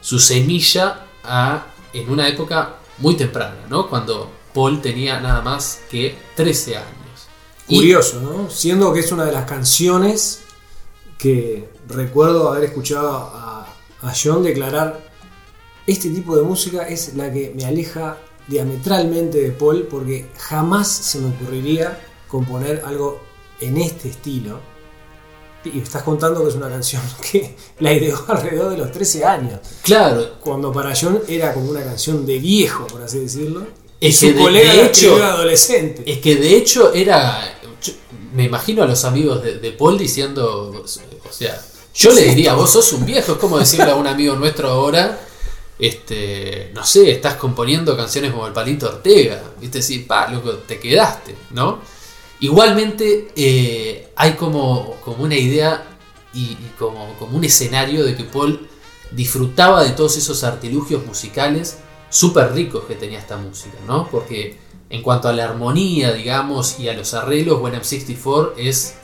su 0.00 0.18
semilla 0.18 1.06
a- 1.24 1.66
en 1.92 2.10
una 2.10 2.28
época 2.28 2.76
muy 2.98 3.16
temprana, 3.16 3.56
¿no? 3.68 3.88
Cuando 3.88 4.30
Paul 4.56 4.80
tenía 4.80 5.20
nada 5.20 5.42
más 5.42 5.80
que 5.90 6.16
13 6.34 6.78
años. 6.78 7.28
Curioso, 7.68 8.22
¿no? 8.22 8.48
Siendo 8.48 8.90
que 8.90 9.00
es 9.00 9.12
una 9.12 9.26
de 9.26 9.32
las 9.32 9.44
canciones 9.44 10.40
que 11.18 11.68
recuerdo 11.86 12.48
haber 12.48 12.64
escuchado 12.64 13.10
a, 13.34 13.66
a 14.00 14.14
John 14.14 14.42
declarar, 14.42 15.10
este 15.86 16.08
tipo 16.08 16.34
de 16.36 16.42
música 16.42 16.88
es 16.88 17.14
la 17.16 17.30
que 17.30 17.52
me 17.54 17.66
aleja 17.66 18.16
diametralmente 18.48 19.42
de 19.42 19.50
Paul 19.50 19.88
porque 19.90 20.30
jamás 20.38 20.88
se 20.88 21.18
me 21.18 21.34
ocurriría 21.34 22.00
componer 22.26 22.82
algo 22.86 23.20
en 23.60 23.76
este 23.76 24.08
estilo. 24.08 24.58
Y 25.64 25.80
estás 25.80 26.02
contando 26.02 26.42
que 26.42 26.48
es 26.48 26.54
una 26.54 26.70
canción 26.70 27.02
que 27.30 27.56
la 27.80 27.92
ideó 27.92 28.24
alrededor 28.26 28.70
de 28.70 28.78
los 28.78 28.90
13 28.90 29.22
años, 29.22 29.60
claro, 29.82 30.38
cuando 30.40 30.72
para 30.72 30.94
John 30.98 31.20
era 31.28 31.52
como 31.52 31.68
una 31.68 31.84
canción 31.84 32.24
de 32.24 32.38
viejo, 32.38 32.86
por 32.86 33.02
así 33.02 33.18
decirlo. 33.18 33.85
Es 34.00 34.18
su 34.18 34.26
que 34.26 34.32
de- 34.34 34.40
colega 34.42 34.72
de 34.74 34.86
hecho- 34.86 35.22
adolescente. 35.24 36.02
es 36.10 36.18
que 36.18 36.36
de 36.36 36.56
hecho 36.56 36.92
era... 36.92 37.58
yo- 37.82 37.92
me 38.34 38.44
imagino 38.44 38.82
a 38.82 38.86
los 38.86 39.04
amigos 39.04 39.42
de, 39.42 39.58
de 39.58 39.72
Paul 39.72 39.96
diciendo, 39.98 40.84
o 40.84 41.32
sea, 41.32 41.62
yo 41.94 42.12
le 42.12 42.22
diría, 42.24 42.52
vos 42.54 42.70
sos 42.70 42.92
un 42.92 43.06
viejo, 43.06 43.32
es 43.32 43.38
como 43.38 43.58
decirle 43.58 43.90
a 43.90 43.94
un 43.94 44.06
amigo 44.06 44.34
nuestro 44.36 44.68
ahora, 44.68 45.18
este, 45.78 46.70
no 46.74 46.84
sé, 46.84 47.10
estás 47.10 47.34
componiendo 47.36 47.96
canciones 47.96 48.32
como 48.32 48.46
el 48.46 48.52
Palito 48.52 48.86
Ortega, 48.88 49.42
viste, 49.60 49.80
sí, 49.80 50.00
pa, 50.00 50.28
loco, 50.28 50.52
te 50.66 50.78
quedaste, 50.78 51.34
¿no? 51.50 51.80
Igualmente 52.40 53.28
eh, 53.34 54.08
hay 54.16 54.32
como, 54.32 54.96
como 55.04 55.24
una 55.24 55.36
idea 55.36 55.86
y, 56.34 56.40
y 56.42 56.72
como, 56.78 57.14
como 57.18 57.36
un 57.38 57.44
escenario 57.44 58.04
de 58.04 58.14
que 58.14 58.24
Paul 58.24 58.68
disfrutaba 59.10 59.82
de 59.84 59.90
todos 59.90 60.18
esos 60.18 60.44
artilugios 60.44 61.06
musicales 61.06 61.78
súper 62.16 62.52
ricos 62.52 62.84
que 62.84 62.94
tenía 62.94 63.18
esta 63.18 63.36
música, 63.36 63.76
¿no? 63.86 64.08
Porque 64.10 64.58
en 64.88 65.02
cuanto 65.02 65.28
a 65.28 65.32
la 65.32 65.44
armonía, 65.44 66.12
digamos, 66.12 66.78
y 66.78 66.88
a 66.88 66.94
los 66.94 67.12
arreglos, 67.14 67.60
When 67.60 67.74
I'm 67.74 67.82
64 67.84 68.54
es, 68.56 68.94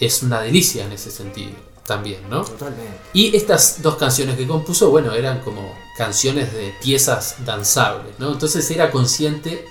es 0.00 0.22
una 0.22 0.40
delicia 0.40 0.84
en 0.84 0.92
ese 0.92 1.10
sentido 1.10 1.52
también, 1.86 2.28
¿no? 2.28 2.42
Totalmente. 2.44 2.98
Y 3.12 3.36
estas 3.36 3.80
dos 3.82 3.96
canciones 3.96 4.36
que 4.36 4.46
compuso, 4.46 4.90
bueno, 4.90 5.12
eran 5.12 5.40
como 5.40 5.72
canciones 5.96 6.52
de 6.52 6.74
piezas 6.82 7.36
danzables, 7.44 8.18
¿no? 8.18 8.32
Entonces 8.32 8.68
era 8.70 8.90
consciente 8.90 9.66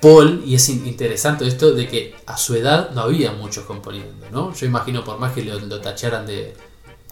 Paul, 0.00 0.42
y 0.46 0.54
es 0.54 0.68
in- 0.70 0.86
interesante 0.86 1.46
esto, 1.46 1.72
de 1.72 1.86
que 1.86 2.14
a 2.26 2.36
su 2.36 2.54
edad 2.54 2.90
no 2.92 3.02
había 3.02 3.32
muchos 3.32 3.64
componiendo, 3.64 4.28
¿no? 4.30 4.54
Yo 4.54 4.66
imagino 4.66 5.04
por 5.04 5.18
más 5.18 5.32
que 5.32 5.42
lo, 5.44 5.58
lo 5.60 5.80
tacharan 5.80 6.26
de, 6.26 6.54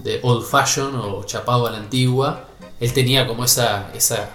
de 0.02 0.20
old 0.22 0.44
fashion 0.44 0.94
o 0.96 1.22
chapado 1.24 1.66
a 1.66 1.70
la 1.70 1.78
antigua, 1.78 2.46
él 2.80 2.92
tenía 2.92 3.26
como 3.26 3.44
esa, 3.44 3.90
esa 3.94 4.30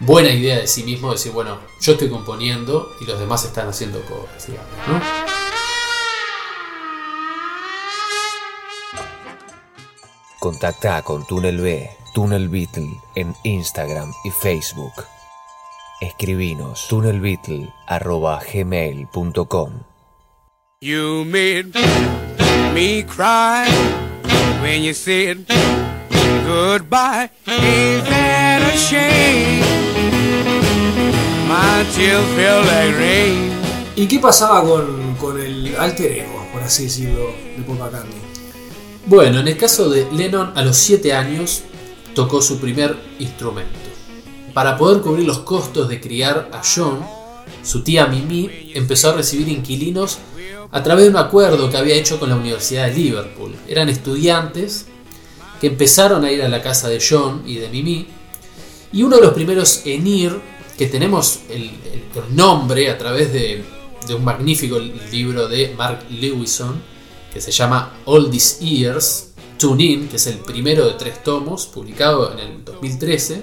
buena 0.00 0.30
idea 0.30 0.58
de 0.58 0.66
sí 0.66 0.82
mismo, 0.82 1.08
de 1.08 1.14
decir, 1.14 1.32
bueno, 1.32 1.58
yo 1.80 1.92
estoy 1.92 2.08
componiendo 2.08 2.94
y 3.00 3.04
los 3.04 3.18
demás 3.18 3.44
están 3.44 3.68
haciendo 3.68 4.00
covers, 4.02 4.46
digamos, 4.46 4.70
¿no? 4.88 5.00
Contacta 10.40 11.02
con 11.02 11.26
Túnel 11.26 11.60
B, 11.60 11.90
Túnel 12.14 12.48
Beatle 12.48 13.00
en 13.14 13.34
Instagram 13.44 14.12
y 14.24 14.30
Facebook. 14.30 14.92
Escribinos 16.00 16.88
túnelbeatle.gmail.com 16.88 19.82
You 20.80 21.24
made 21.24 21.72
me 22.74 23.04
cry 23.04 23.68
when 24.60 24.82
you 24.82 24.92
said 24.92 25.46
goodbye. 26.44 27.30
Ain't 27.46 28.04
that 28.06 28.62
a 28.62 28.76
shame? 28.76 29.64
My 31.48 31.84
tears 31.94 32.24
feel 32.36 32.60
like 32.64 32.96
rain. 32.98 33.52
¿Y 33.96 34.06
qué 34.06 34.18
pasaba 34.18 34.62
con, 34.62 35.14
con 35.14 35.40
el 35.40 35.74
alter 35.76 36.12
ego, 36.12 36.46
por 36.52 36.62
así 36.62 36.84
decirlo, 36.84 37.32
de 37.56 37.62
Paul 37.62 37.78
McCartney? 37.78 38.20
Bueno, 39.06 39.40
en 39.40 39.48
el 39.48 39.56
caso 39.56 39.88
de 39.88 40.10
Lennon, 40.12 40.52
a 40.56 40.62
los 40.62 40.76
7 40.76 41.12
años 41.12 41.62
tocó 42.14 42.42
su 42.42 42.58
primer 42.58 42.96
instrumento. 43.18 43.78
Para 44.52 44.76
poder 44.76 45.02
cubrir 45.02 45.26
los 45.26 45.40
costos 45.40 45.88
de 45.88 46.00
criar 46.00 46.48
a 46.52 46.62
John, 46.64 47.00
su 47.62 47.82
tía 47.82 48.06
Mimi 48.06 48.72
empezó 48.74 49.10
a 49.10 49.14
recibir 49.14 49.48
inquilinos 49.48 50.18
a 50.70 50.82
través 50.82 51.04
de 51.04 51.10
un 51.10 51.16
acuerdo 51.16 51.70
que 51.70 51.76
había 51.76 51.94
hecho 51.94 52.18
con 52.18 52.30
la 52.30 52.36
Universidad 52.36 52.86
de 52.86 52.94
Liverpool. 52.94 53.54
Eran 53.68 53.88
estudiantes 53.88 54.86
empezaron 55.66 56.24
a 56.24 56.32
ir 56.32 56.42
a 56.42 56.48
la 56.48 56.62
casa 56.62 56.88
de 56.88 57.02
John 57.06 57.42
y 57.46 57.56
de 57.56 57.68
Mimi. 57.68 58.06
Y 58.92 59.02
uno 59.02 59.16
de 59.16 59.22
los 59.22 59.32
primeros 59.32 59.82
en 59.84 60.06
ir, 60.06 60.40
que 60.78 60.86
tenemos 60.86 61.40
el, 61.48 61.70
nombre 62.30 62.90
a 62.90 62.96
través 62.96 63.32
de, 63.32 63.64
de 64.06 64.14
un 64.14 64.24
magnífico 64.24 64.78
libro 64.78 65.48
de 65.48 65.74
Mark 65.76 66.06
Lewison, 66.10 66.80
que 67.32 67.40
se 67.40 67.50
llama 67.50 67.98
All 68.04 68.30
These 68.30 68.64
Years, 68.64 69.32
Tune 69.58 69.82
In, 69.82 70.08
que 70.08 70.16
es 70.16 70.26
el 70.26 70.38
primero 70.38 70.86
de 70.86 70.92
tres 70.92 71.22
tomos, 71.22 71.66
publicado 71.66 72.32
en 72.32 72.38
el 72.38 72.64
2013. 72.64 73.42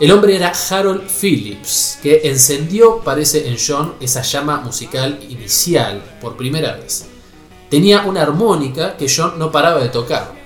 El 0.00 0.10
hombre 0.10 0.36
era 0.36 0.52
Harold 0.70 1.08
Phillips, 1.08 1.98
que 2.02 2.22
encendió, 2.24 3.00
parece 3.04 3.48
en 3.48 3.56
John, 3.56 3.94
esa 4.00 4.22
llama 4.22 4.60
musical 4.60 5.20
inicial 5.28 6.02
por 6.20 6.36
primera 6.36 6.76
vez. 6.76 7.06
Tenía 7.70 8.02
una 8.02 8.22
armónica 8.22 8.96
que 8.96 9.06
John 9.08 9.38
no 9.38 9.50
paraba 9.50 9.80
de 9.80 9.88
tocar. 9.88 10.41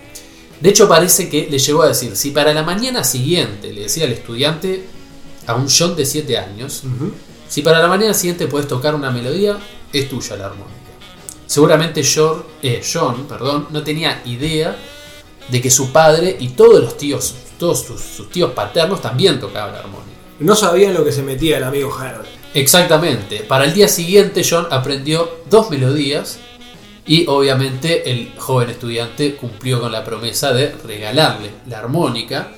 De 0.60 0.70
hecho, 0.70 0.88
parece 0.88 1.28
que 1.28 1.48
le 1.50 1.58
llegó 1.58 1.82
a 1.82 1.88
decir, 1.88 2.16
si 2.16 2.30
para 2.30 2.54
la 2.54 2.62
mañana 2.62 3.04
siguiente, 3.04 3.72
le 3.72 3.82
decía 3.82 4.04
al 4.04 4.12
estudiante, 4.12 4.84
a 5.46 5.54
un 5.54 5.68
John 5.68 5.94
de 5.94 6.04
7 6.04 6.38
años, 6.38 6.82
si 7.48 7.62
para 7.62 7.80
la 7.80 7.88
mañana 7.88 8.14
siguiente 8.14 8.46
puedes 8.46 8.66
tocar 8.66 8.94
una 8.94 9.10
melodía, 9.10 9.58
es 9.92 10.08
tuya 10.08 10.36
la 10.36 10.46
armónica. 10.46 10.74
Seguramente 11.46 12.02
John, 12.02 12.42
eh, 12.62 12.82
John 12.82 13.26
perdón, 13.28 13.68
no 13.70 13.82
tenía 13.84 14.22
idea 14.24 14.76
de 15.48 15.60
que 15.60 15.70
su 15.70 15.92
padre 15.92 16.36
y 16.40 16.48
todos 16.48 16.82
los 16.82 16.96
tíos, 16.96 17.34
todos 17.58 17.84
sus, 17.84 18.00
sus 18.00 18.30
tíos 18.30 18.50
paternos 18.52 19.00
también 19.00 19.38
tocaban 19.38 19.72
la 19.72 19.80
armónica. 19.80 20.16
No 20.40 20.56
sabían 20.56 20.94
lo 20.94 21.04
que 21.04 21.12
se 21.12 21.22
metía 21.22 21.58
el 21.58 21.64
amigo 21.64 21.96
Harold. 21.96 22.26
Exactamente. 22.52 23.40
Para 23.40 23.64
el 23.64 23.74
día 23.74 23.86
siguiente 23.86 24.42
John 24.48 24.66
aprendió 24.70 25.30
dos 25.48 25.70
melodías 25.70 26.40
y 27.06 27.26
obviamente 27.26 28.10
el 28.10 28.32
joven 28.36 28.70
estudiante 28.70 29.36
cumplió 29.36 29.80
con 29.80 29.92
la 29.92 30.04
promesa 30.04 30.52
de 30.52 30.72
regalarle 30.72 31.50
la 31.68 31.78
armónica. 31.78 32.52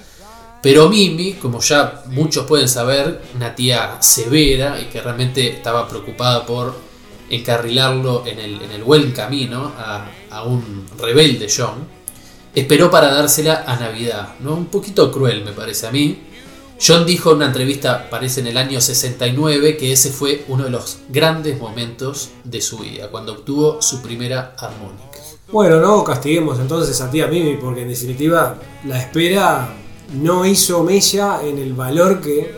Pero 0.62 0.88
Mimi, 0.88 1.34
como 1.34 1.60
ya 1.60 2.02
muchos 2.06 2.46
pueden 2.46 2.68
saber, 2.68 3.22
una 3.34 3.54
tía 3.54 3.98
severa 4.00 4.80
y 4.80 4.86
que 4.86 5.00
realmente 5.00 5.48
estaba 5.50 5.86
preocupada 5.86 6.44
por 6.44 6.74
encarrilarlo 7.30 8.24
en 8.26 8.38
el, 8.38 8.62
en 8.62 8.70
el 8.72 8.82
buen 8.82 9.12
camino 9.12 9.72
a, 9.78 10.10
a 10.30 10.44
un 10.44 10.86
rebelde 10.98 11.46
John, 11.54 11.86
esperó 12.54 12.90
para 12.90 13.12
dársela 13.12 13.64
a 13.66 13.76
Navidad. 13.76 14.34
¿no? 14.40 14.54
Un 14.54 14.66
poquito 14.66 15.12
cruel 15.12 15.44
me 15.44 15.52
parece 15.52 15.86
a 15.86 15.90
mí. 15.90 16.18
John 16.80 17.04
dijo 17.04 17.30
en 17.30 17.38
una 17.38 17.46
entrevista, 17.46 18.08
parece 18.08 18.40
en 18.40 18.46
el 18.46 18.56
año 18.56 18.80
69, 18.80 19.76
que 19.76 19.92
ese 19.92 20.10
fue 20.10 20.44
uno 20.48 20.64
de 20.64 20.70
los 20.70 20.98
grandes 21.08 21.58
momentos 21.58 22.30
de 22.44 22.60
su 22.60 22.78
vida, 22.78 23.08
cuando 23.10 23.32
obtuvo 23.32 23.82
su 23.82 24.00
primera 24.00 24.54
armónica. 24.56 25.18
Bueno, 25.50 25.80
no 25.80 26.04
castiguemos 26.04 26.58
entonces 26.60 27.00
a 27.00 27.10
tía 27.10 27.26
Mimi, 27.26 27.56
porque 27.56 27.82
en 27.82 27.88
definitiva 27.88 28.58
la 28.84 28.98
espera 28.98 29.74
no 30.14 30.44
hizo 30.44 30.84
mella 30.84 31.40
en 31.42 31.58
el 31.58 31.72
valor 31.72 32.20
que 32.20 32.54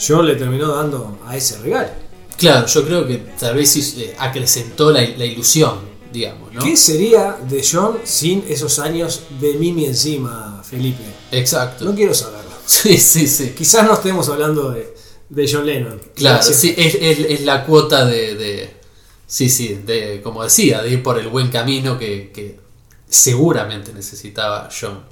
John 0.00 0.26
le 0.26 0.34
terminó 0.34 0.74
dando 0.74 1.18
a 1.26 1.36
ese 1.36 1.58
regalo. 1.58 1.90
Claro, 2.36 2.66
yo 2.66 2.84
creo 2.84 3.06
que 3.06 3.18
tal 3.38 3.54
vez 3.54 3.76
eh, 3.76 4.16
acrecentó 4.18 4.90
la, 4.90 5.02
la 5.02 5.24
ilusión, 5.24 5.78
digamos, 6.12 6.52
¿no? 6.52 6.64
¿Qué 6.64 6.76
sería 6.76 7.36
de 7.48 7.64
John 7.70 7.98
sin 8.02 8.44
esos 8.48 8.78
años 8.80 9.22
de 9.38 9.54
Mimi 9.54 9.84
encima, 9.84 10.60
Felipe? 10.64 11.04
Exacto. 11.30 11.84
No 11.84 11.94
quiero 11.94 12.14
saberlo. 12.14 12.41
Sí, 12.66 12.96
sí, 12.98 13.26
sí. 13.26 13.50
Quizás 13.56 13.84
no 13.84 13.94
estemos 13.94 14.28
hablando 14.28 14.70
de, 14.70 14.94
de 15.28 15.50
John 15.52 15.66
Lennon. 15.66 16.00
Claro, 16.14 16.42
sí, 16.42 16.74
es, 16.76 16.94
es- 16.94 17.18
es 17.30 17.40
la 17.42 17.64
cuota 17.64 18.04
de, 18.06 18.34
de- 18.34 18.82
Sí, 19.26 19.48
sí, 19.48 19.80
de, 19.86 20.20
como 20.22 20.42
decía, 20.44 20.82
de 20.82 20.90
ir 20.90 21.02
por 21.02 21.18
el 21.18 21.28
buen 21.28 21.48
camino 21.48 21.98
que, 21.98 22.30
que 22.34 22.60
seguramente 23.08 23.92
necesitaba 23.94 24.68
John. 24.78 25.04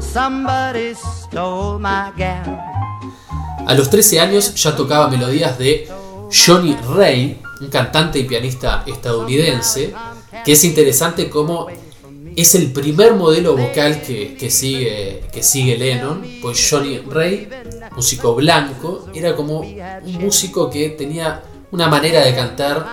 Somebody 0.00 0.94
stole 0.94 1.78
my 1.78 2.10
gal. 2.16 2.58
A 3.66 3.74
los 3.74 3.88
13 3.90 4.20
años 4.20 4.54
ya 4.54 4.74
tocaba 4.76 5.08
melodías 5.08 5.58
de 5.58 5.88
Johnny 6.30 6.76
Ray, 6.94 7.40
un 7.60 7.68
cantante 7.68 8.18
y 8.18 8.24
pianista 8.24 8.82
estadounidense, 8.86 9.94
que 10.44 10.52
es 10.52 10.64
interesante 10.64 11.30
como 11.30 11.68
es 12.36 12.54
el 12.54 12.72
primer 12.72 13.14
modelo 13.14 13.56
vocal 13.56 14.02
que, 14.02 14.36
que 14.36 14.50
sigue, 14.50 15.24
que 15.32 15.42
sigue 15.42 15.76
Lennon, 15.76 16.22
pues 16.42 16.66
Johnny 16.68 16.98
Ray, 16.98 17.48
músico 17.94 18.34
blanco, 18.34 19.06
era 19.14 19.34
como 19.36 19.60
un 19.60 20.12
músico 20.20 20.70
que 20.70 20.90
tenía 20.90 21.42
una 21.70 21.88
manera 21.88 22.24
de 22.24 22.34
cantar 22.34 22.86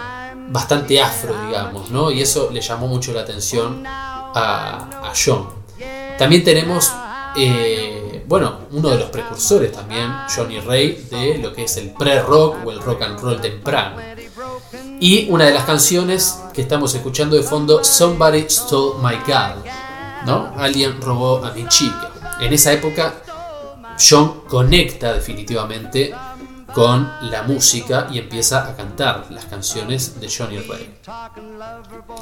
bastante 0.50 1.02
afro, 1.02 1.36
digamos, 1.48 1.90
¿no? 1.92 2.12
Y 2.12 2.22
eso 2.22 2.50
le 2.52 2.62
llamó 2.62 2.88
mucho 2.88 3.14
la 3.14 3.22
atención 3.22 3.84
a, 3.86 4.90
a 5.04 5.14
John. 5.16 5.48
También 6.18 6.44
tenemos, 6.44 6.92
eh, 7.36 8.24
bueno, 8.28 8.60
uno 8.72 8.90
de 8.90 9.00
los 9.00 9.10
precursores 9.10 9.72
también, 9.72 10.12
Johnny 10.36 10.60
Ray, 10.60 11.08
de 11.10 11.38
lo 11.38 11.54
que 11.54 11.64
es 11.64 11.78
el 11.78 11.92
pre-rock 11.92 12.58
o 12.66 12.72
el 12.72 12.82
rock 12.82 13.02
and 13.02 13.20
roll 13.20 13.42
temprano. 13.42 14.11
Y 15.00 15.30
una 15.30 15.46
de 15.46 15.54
las 15.54 15.66
canciones 15.66 16.40
que 16.54 16.62
estamos 16.62 16.94
escuchando 16.94 17.36
de 17.36 17.44
fondo, 17.44 17.84
Somebody 17.84 18.46
Stole 18.50 19.02
My 19.02 19.16
Girl, 19.26 19.64
¿no? 20.26 20.54
Alguien 20.58 21.02
robó 21.02 21.44
a 21.44 21.52
mi 21.52 21.68
chica. 21.68 22.12
En 22.40 22.54
esa 22.54 22.72
época, 22.74 23.22
John 24.00 24.42
conecta 24.48 25.14
definitivamente 25.14 26.14
con 26.74 27.12
la 27.30 27.44
música 27.44 28.08
y 28.12 28.20
empieza 28.20 28.68
a 28.68 28.76
cantar 28.76 29.28
las 29.30 29.46
canciones 29.46 30.20
de 30.20 30.30
Johnny 30.30 30.60
Ray. 30.60 30.90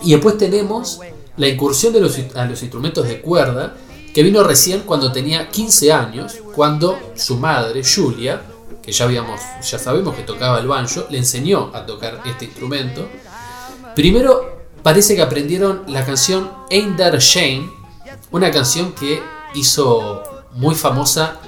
Y 0.04 0.12
después 0.12 0.38
tenemos 0.38 1.00
la 1.38 1.48
incursión 1.48 1.94
de 1.94 2.00
a 2.36 2.46
los 2.46 2.62
instrumentos 2.62 3.08
de 3.08 3.22
cuerda, 3.22 3.76
que 4.14 4.24
vino 4.24 4.44
recién 4.44 4.82
cuando 4.82 5.12
tenía 5.12 5.50
15 5.50 5.94
años, 5.94 6.38
cuando 6.56 7.00
su 7.16 7.38
madre, 7.38 7.84
Julia, 7.84 8.42
ya, 8.92 9.80
sabemos 9.80 10.16
que 10.16 10.24
tocaba 10.24 10.60
el 10.60 10.68
banjo, 10.68 11.06
le 11.10 11.18
enseñó 11.18 11.72
a 11.74 11.86
tocar 11.86 12.22
este 12.26 12.46
instrumento. 12.46 13.08
Primero 13.96 14.68
parece 14.84 15.16
que 15.16 15.22
aprendieron 15.22 15.84
la 15.88 16.06
canción 16.06 16.52
Ain't 16.72 16.98
That 16.98 17.16
a 17.16 17.20
Shame, 17.20 17.70
una 18.32 18.52
canción 18.52 18.94
que 18.94 19.22
hizo 19.54 20.24
muy 20.54 20.76
famosa 20.76 21.40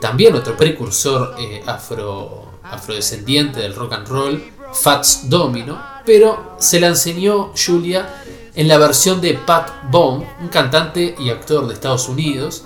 también 0.00 0.34
otro 0.36 0.56
precursor 0.56 1.34
eh, 1.38 1.62
afro, 1.66 2.52
afrodescendiente 2.62 3.60
del 3.60 3.74
rock 3.74 3.94
and 3.94 4.08
roll, 4.08 4.52
Fats 4.72 5.28
Domino, 5.28 5.80
pero 6.04 6.54
se 6.58 6.78
la 6.78 6.88
enseñó 6.88 7.52
Julia 7.54 8.22
en 8.54 8.68
la 8.68 8.78
versión 8.78 9.20
de 9.20 9.34
Pat 9.34 9.90
Bone, 9.90 10.28
un 10.40 10.48
cantante 10.48 11.16
y 11.18 11.30
actor 11.30 11.66
de 11.66 11.74
Estados 11.74 12.08
Unidos, 12.08 12.64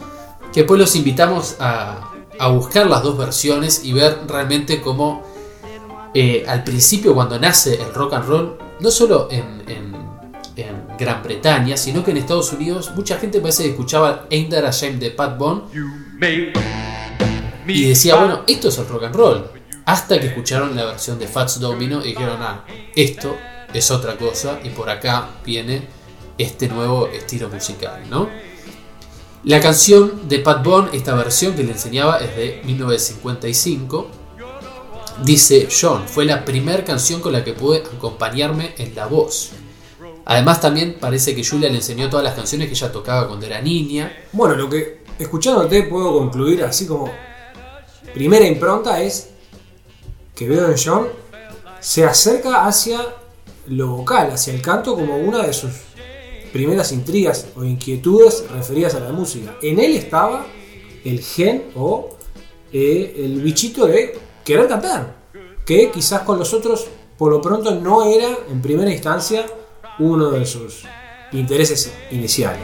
que 0.53 0.65
pues 0.65 0.79
los 0.79 0.95
invitamos 0.97 1.57
a, 1.59 2.12
a 2.43 2.49
buscar 2.49 2.87
las 2.89 3.03
dos 3.05 3.17
versiones 3.17 3.85
y 3.85 3.93
ver 3.93 4.19
realmente 4.27 4.81
cómo 4.81 5.23
eh, 6.13 6.45
al 6.49 6.65
principio 6.65 7.15
cuando 7.15 7.39
nace 7.39 7.75
el 7.81 7.95
rock 7.95 8.15
and 8.15 8.27
roll, 8.27 8.59
no 8.81 8.91
solo 8.91 9.29
en, 9.31 9.63
en- 9.69 9.93
Gran 10.99 11.23
Bretaña, 11.23 11.77
sino 11.77 12.05
que 12.05 12.11
en 12.11 12.19
Estados 12.19 12.53
Unidos 12.53 12.93
mucha 12.95 13.17
gente 13.19 13.41
parece 13.41 13.65
que 13.65 13.71
escuchaba 13.71 14.27
Ain't 14.31 14.53
a 14.55 14.71
Shame 14.71 14.97
de 14.99 15.11
Pat 15.11 15.37
Bone 15.39 15.63
y 17.67 17.89
decía, 17.89 18.17
bueno, 18.17 18.43
esto 18.47 18.69
es 18.69 18.79
el 18.79 18.87
rock 18.89 19.05
and 19.05 19.15
roll. 19.17 19.45
Hasta 19.87 20.21
que 20.21 20.27
escucharon 20.27 20.77
la 20.77 20.85
versión 20.85 21.19
de 21.19 21.27
Fats 21.27 21.59
Domino 21.59 22.01
y 22.05 22.09
dijeron, 22.09 22.37
ah, 22.41 22.65
esto 22.95 23.37
es 23.73 23.91
otra 23.91 24.17
cosa 24.17 24.61
y 24.63 24.69
por 24.69 24.91
acá 24.91 25.29
viene 25.45 25.83
este 26.39 26.69
nuevo 26.69 27.07
estilo 27.09 27.49
musical, 27.49 28.03
¿no? 28.11 28.29
La 29.45 29.61
canción 29.61 30.29
de 30.29 30.39
Pat 30.39 30.65
Bone, 30.65 30.91
esta 30.93 31.17
versión 31.17 31.57
que 31.57 31.65
le 31.65 31.73
enseñaba 31.73 32.19
es 32.19 32.37
de 32.37 32.63
1955. 32.65 34.07
Dice 35.25 35.69
John, 35.69 36.05
fue 36.07 36.25
la 36.25 36.45
primera 36.45 36.85
canción 36.85 37.21
con 37.21 37.33
la 37.33 37.43
que 37.43 37.53
pude 37.53 37.79
acompañarme 37.79 38.73
en 38.79 38.95
la 38.95 39.07
voz. 39.07 39.51
Además 40.27 40.61
también 40.61 40.97
parece 41.01 41.35
que 41.35 41.45
Julia 41.45 41.69
le 41.71 41.79
enseñó 41.79 42.09
todas 42.09 42.23
las 42.23 42.35
canciones 42.35 42.69
que 42.69 42.75
ella 42.75 42.93
tocaba 42.93 43.27
cuando 43.27 43.45
era 43.45 43.61
niña. 43.61 44.17
Bueno, 44.31 44.55
lo 44.55 44.71
que 44.71 45.03
escuchándote 45.19 45.83
puedo 45.83 46.13
concluir 46.13 46.63
así 46.63 46.87
como 46.87 47.11
primera 48.15 48.47
impronta 48.47 49.03
es 49.03 49.31
que 50.37 50.49
veo 50.49 50.69
en 50.69 50.77
John 50.79 51.09
se 51.81 52.05
acerca 52.05 52.65
hacia 52.65 53.01
lo 53.67 53.89
vocal, 53.89 54.31
hacia 54.31 54.55
el 54.55 54.63
canto 54.63 54.95
como 54.95 55.17
una 55.17 55.43
de 55.45 55.53
sus 55.53 55.73
primeras 56.53 56.93
intrigas 56.93 57.47
o 57.57 57.65
inquietudes 57.65 58.45
referidas 58.51 58.95
a 58.95 59.01
la 59.01 59.13
música. 59.13 59.57
En 59.63 59.81
él 59.81 59.97
estaba 59.97 60.47
el 61.05 61.21
gen 61.21 61.65
o 61.75 62.17
eh, 62.73 63.15
el 63.17 63.41
bichito 63.41 63.87
de 63.87 64.19
querer 64.45 64.69
cantar. 64.69 65.23
Que 65.65 65.91
quizás 65.91 66.23
con 66.23 66.39
los 66.39 66.53
otros, 66.53 66.87
por 67.17 67.33
lo 67.33 67.41
pronto, 67.41 67.75
no 67.75 68.05
era 68.05 68.29
en 68.51 68.61
primera 68.61 68.91
instancia 68.91 69.47
uno 69.99 70.31
de 70.31 70.45
sus 70.45 70.85
intereses 71.33 71.93
iniciales. 72.11 72.61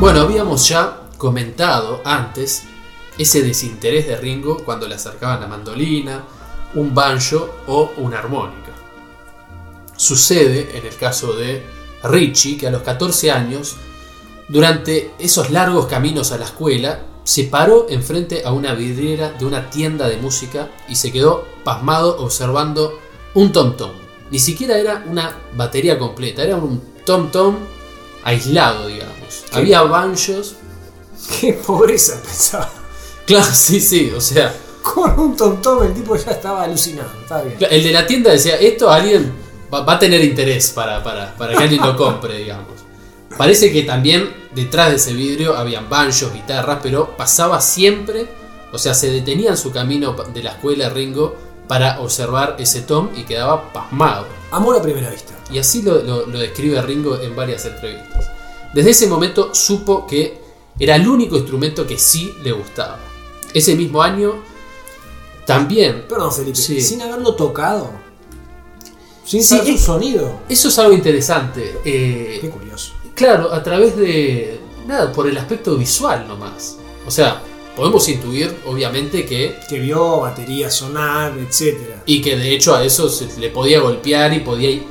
Bueno, 0.00 0.20
habíamos 0.20 0.68
ya 0.68 1.08
comentado 1.18 2.02
antes 2.04 2.62
ese 3.18 3.42
desinterés 3.42 4.06
de 4.06 4.16
Ringo 4.16 4.58
cuando 4.64 4.86
le 4.86 4.94
acercaban 4.94 5.40
la 5.40 5.48
mandolina, 5.48 6.22
un 6.74 6.94
banjo 6.94 7.56
o 7.66 7.90
una 7.96 8.20
armónica. 8.20 8.70
Sucede 9.96 10.78
en 10.78 10.86
el 10.86 10.94
caso 10.94 11.32
de 11.32 11.64
Richie 12.04 12.56
que 12.56 12.68
a 12.68 12.70
los 12.70 12.82
14 12.82 13.32
años, 13.32 13.74
durante 14.48 15.10
esos 15.18 15.50
largos 15.50 15.86
caminos 15.86 16.30
a 16.30 16.38
la 16.38 16.44
escuela, 16.44 17.00
se 17.24 17.44
paró 17.44 17.88
enfrente 17.90 18.42
a 18.44 18.52
una 18.52 18.74
vidriera 18.74 19.32
de 19.32 19.46
una 19.46 19.68
tienda 19.68 20.08
de 20.08 20.18
música 20.18 20.70
y 20.88 20.94
se 20.94 21.10
quedó 21.10 21.44
pasmado 21.64 22.18
observando 22.20 23.00
un 23.34 23.50
tom-tom. 23.50 23.90
Ni 24.30 24.38
siquiera 24.38 24.78
era 24.78 25.04
una 25.08 25.36
batería 25.56 25.98
completa, 25.98 26.44
era 26.44 26.54
un 26.54 26.80
tom-tom 27.04 27.56
aislado, 28.28 28.86
digamos. 28.88 29.44
Había 29.52 29.82
banjos. 29.82 30.54
Qué 31.40 31.54
pobreza 31.54 32.20
pensaba. 32.22 32.70
Claro, 33.26 33.48
sí, 33.52 33.80
sí, 33.80 34.10
o 34.16 34.20
sea, 34.20 34.54
Con 34.82 35.18
un 35.18 35.36
tontón 35.36 35.86
el 35.86 35.94
tipo 35.94 36.16
ya 36.16 36.32
estaba 36.32 36.62
alucinado. 36.62 37.10
Está 37.20 37.42
bien. 37.42 37.58
el 37.70 37.82
de 37.82 37.92
la 37.92 38.06
tienda 38.06 38.30
decía, 38.30 38.56
esto 38.56 38.90
alguien 38.90 39.32
va, 39.72 39.82
va 39.82 39.94
a 39.94 39.98
tener 39.98 40.22
interés 40.24 40.70
para, 40.70 41.02
para, 41.02 41.34
para 41.36 41.54
que 41.54 41.62
alguien 41.62 41.82
lo 41.82 41.96
compre, 41.96 42.38
digamos. 42.38 42.78
Parece 43.36 43.70
que 43.70 43.82
también 43.82 44.34
detrás 44.54 44.90
de 44.90 44.96
ese 44.96 45.12
vidrio 45.12 45.56
habían 45.56 45.88
banjos, 45.88 46.32
guitarras, 46.32 46.78
pero 46.82 47.16
pasaba 47.16 47.60
siempre, 47.60 48.26
o 48.72 48.78
sea, 48.78 48.94
se 48.94 49.10
detenía 49.10 49.50
en 49.50 49.56
su 49.56 49.70
camino 49.70 50.12
de 50.32 50.42
la 50.42 50.52
escuela 50.52 50.88
Ringo 50.88 51.36
para 51.68 52.00
observar 52.00 52.56
ese 52.58 52.80
tom 52.80 53.10
y 53.14 53.24
quedaba 53.24 53.72
pasmado. 53.72 54.26
Amor 54.50 54.76
a 54.76 54.82
primera 54.82 55.10
vista. 55.10 55.34
Y 55.50 55.58
así 55.58 55.82
lo, 55.82 56.02
lo- 56.02 56.26
lo 56.26 56.38
describe 56.38 56.80
Ringo 56.82 57.18
en 57.20 57.34
varias 57.36 57.64
entrevistas. 57.66 58.30
Desde 58.74 58.90
ese 58.90 59.06
momento 59.06 59.54
supo 59.54 60.06
que 60.06 60.40
era 60.78 60.96
el 60.96 61.08
único 61.08 61.36
instrumento 61.36 61.86
que 61.86 61.98
sí 61.98 62.32
le 62.42 62.52
gustaba. 62.52 62.98
Ese 63.52 63.74
mismo 63.74 64.02
año 64.02 64.34
también... 65.46 66.04
Perdón, 66.08 66.32
Felipe. 66.32 66.56
Sí. 66.56 66.80
Sin 66.80 67.00
haberlo 67.02 67.34
tocado. 67.34 67.90
Sin 69.24 69.42
Sí, 69.42 69.56
saber 69.56 69.74
es- 69.74 69.80
su 69.80 69.86
sonido. 69.86 70.40
Eso 70.48 70.68
es 70.68 70.78
algo 70.78 70.92
interesante. 70.94 71.78
eh, 71.84 72.38
Qué 72.40 72.50
curioso. 72.50 72.92
Claro, 73.14 73.52
a 73.52 73.62
través 73.62 73.96
de. 73.96 74.60
Nada, 74.86 75.12
por 75.12 75.26
el 75.26 75.36
aspecto 75.36 75.76
visual 75.76 76.26
nomás. 76.28 76.76
O 77.06 77.10
sea, 77.10 77.42
podemos 77.78 78.08
intuir, 78.08 78.54
obviamente, 78.66 79.24
que. 79.24 79.56
Que 79.68 79.78
vio 79.78 80.20
batería 80.20 80.68
sonar, 80.70 81.38
etcétera. 81.38 82.02
Y 82.06 82.20
que 82.20 82.36
de 82.36 82.52
hecho 82.54 82.74
a 82.74 82.84
eso 82.84 83.08
se 83.08 83.28
le 83.40 83.50
podía 83.50 83.80
golpear 83.80 84.34
y 84.34 84.40
podía. 84.40 84.70
eh, 84.70 84.82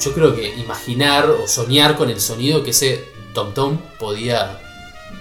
yo 0.00 0.12
creo 0.12 0.34
que 0.34 0.52
imaginar 0.56 1.30
o 1.30 1.46
soñar 1.46 1.96
con 1.96 2.10
el 2.10 2.20
sonido 2.20 2.64
que 2.64 2.70
ese 2.70 3.04
tom 3.32 3.54
tom 3.54 3.78
podía. 4.00 4.58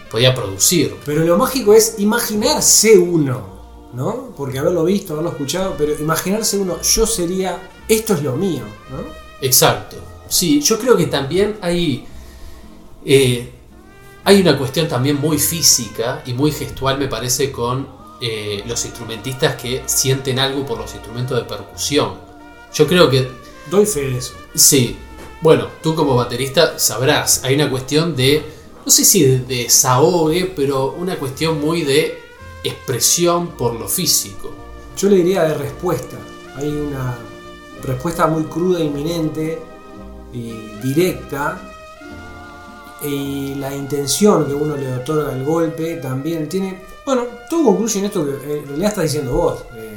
podía 0.10 0.34
producir. 0.34 0.96
Pero 1.06 1.24
lo 1.24 1.38
mágico 1.38 1.74
es 1.74 1.96
imaginarse 2.00 2.98
uno, 2.98 3.92
¿no? 3.94 4.34
Porque 4.36 4.58
haberlo 4.60 4.84
visto, 4.84 5.14
haberlo 5.14 5.30
escuchado, 5.32 5.76
pero 5.78 5.94
imaginarse 5.94 6.58
uno, 6.58 6.82
yo 6.82 7.06
sería, 7.06 7.70
esto 7.88 8.16
es 8.16 8.24
lo 8.24 8.36
mío, 8.36 8.64
¿no? 8.90 9.04
Exacto. 9.42 9.98
Sí, 10.28 10.60
yo 10.62 10.80
creo 10.80 10.98
que 10.98 11.06
también 11.06 11.58
hay. 11.62 12.06
eh, 13.06 13.52
hay 14.24 14.42
una 14.42 14.58
cuestión 14.58 14.88
también 14.88 15.20
muy 15.20 15.38
física 15.38 16.22
y 16.26 16.34
muy 16.34 16.52
gestual, 16.52 16.98
me 17.00 17.08
parece, 17.08 17.52
con 17.52 17.88
eh, 18.22 18.64
los 18.68 18.86
instrumentistas 18.86 19.56
que 19.56 19.84
sienten 19.86 20.38
algo 20.40 20.66
por 20.66 20.78
los 20.78 20.94
instrumentos 20.94 21.38
de 21.38 21.44
percusión. 21.44 22.14
Yo 22.74 22.88
creo 22.88 23.10
que 23.10 23.30
Doy 23.70 23.86
fe 23.86 24.02
de 24.02 24.18
eso. 24.18 24.34
sí. 24.54 24.98
Bueno, 25.42 25.70
tú 25.82 25.96
como 25.96 26.16
baterista 26.16 26.78
sabrás, 26.78 27.44
hay 27.44 27.56
una 27.56 27.68
cuestión 27.68 28.16
de, 28.16 28.44
no 28.86 28.92
sé 28.92 29.04
si 29.04 29.24
de, 29.24 29.40
de 29.40 29.64
desahogue, 29.64 30.54
pero 30.56 30.92
una 30.92 31.16
cuestión 31.16 31.60
muy 31.60 31.82
de 31.82 32.20
expresión 32.64 33.48
por 33.58 33.74
lo 33.74 33.88
físico. 33.88 34.54
Yo 34.96 35.10
le 35.10 35.16
diría 35.16 35.44
de 35.46 35.56
respuesta. 35.56 36.16
Hay 36.56 36.68
una 36.70 37.18
respuesta 37.82 38.28
muy 38.28 38.44
cruda, 38.44 38.82
inminente 38.82 39.60
y 40.32 40.52
directa. 40.84 41.71
Y 43.04 43.56
la 43.56 43.76
intención 43.76 44.46
que 44.46 44.54
uno 44.54 44.78
le 44.78 44.94
otorga 44.94 45.32
al 45.34 45.44
golpe 45.44 45.96
también 45.96 46.48
tiene. 46.48 46.82
Bueno, 47.06 47.26
todo 47.50 47.64
concluye 47.66 48.00
en 48.00 48.06
esto 48.06 48.24
que 48.26 48.32
eh, 48.32 48.58
en 48.60 48.68
realidad 48.68 48.90
estás 48.90 49.04
diciendo 49.06 49.34
vos. 49.34 49.64
eh, 49.76 49.96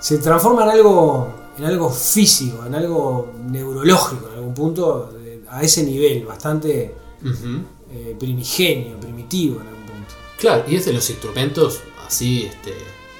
se 0.00 0.18
transforma 0.18 0.64
en 0.64 0.70
algo, 0.70 1.32
en 1.56 1.64
algo 1.64 1.88
físico, 1.90 2.64
en 2.66 2.74
algo 2.74 3.32
neurológico 3.46 4.28
en 4.28 4.34
algún 4.34 4.52
punto, 4.54 5.10
eh, 5.24 5.40
a 5.48 5.62
ese 5.62 5.82
nivel, 5.84 6.24
bastante 6.26 6.94
eh, 7.92 8.16
primigenio, 8.18 8.98
primitivo 9.00 9.60
en 9.62 9.68
algún 9.68 9.86
punto. 9.86 10.14
Claro, 10.38 10.64
y 10.68 10.76
es 10.76 10.84
de 10.84 10.92
los 10.92 11.08
instrumentos 11.08 11.80
así 12.06 12.44
este, 12.44 12.74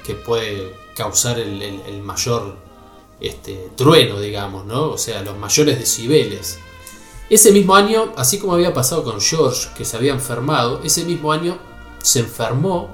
que 0.05 0.13
puede 0.13 0.73
causar 0.95 1.39
el, 1.39 1.59
el- 1.61 1.81
el 1.87 2.01
mayor 2.03 2.55
este, 3.19 3.69
trueno, 3.75 4.19
digamos, 4.19 4.65
¿no? 4.65 4.89
O 4.91 4.97
sea, 4.97 5.21
los 5.23 5.37
mayores 5.37 5.79
decibeles. 5.79 6.59
Ese 7.29 7.51
mismo 7.51 7.75
año, 7.75 8.13
así 8.17 8.37
como 8.37 8.53
había 8.53 8.73
pasado 8.73 9.03
con 9.03 9.19
George, 9.19 9.69
que 9.75 9.83
se 9.83 9.97
había 9.97 10.13
enfermado, 10.13 10.81
ese 10.83 11.03
mismo 11.05 11.31
año 11.31 11.57
se 12.01 12.19
enfermó 12.19 12.89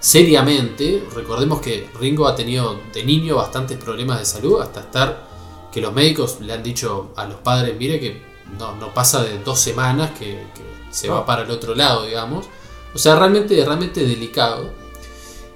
seriamente. 0.00 1.06
Recordemos 1.14 1.60
que 1.60 1.90
Ringo 2.00 2.26
ha 2.26 2.34
tenido 2.34 2.80
de 2.94 3.04
niño 3.04 3.36
bastantes 3.36 3.76
problemas 3.76 4.18
de 4.18 4.24
salud, 4.24 4.62
hasta 4.62 4.80
estar 4.80 5.28
que 5.70 5.82
los 5.82 5.92
médicos 5.92 6.38
le 6.40 6.52
han 6.52 6.62
dicho 6.62 7.12
a 7.16 7.26
los 7.26 7.36
padres, 7.36 7.76
mire 7.78 8.00
que 8.00 8.22
no, 8.58 8.74
no 8.76 8.92
pasa 8.92 9.22
de 9.22 9.38
dos 9.38 9.58
semanas 9.58 10.10
que, 10.18 10.46
que 10.54 10.62
se 10.90 11.08
va 11.08 11.26
para 11.26 11.42
el 11.42 11.50
otro 11.50 11.74
lado, 11.74 12.06
digamos. 12.06 12.46
O 12.94 12.98
sea, 12.98 13.16
realmente, 13.16 13.62
realmente 13.64 14.06
delicado. 14.06 14.70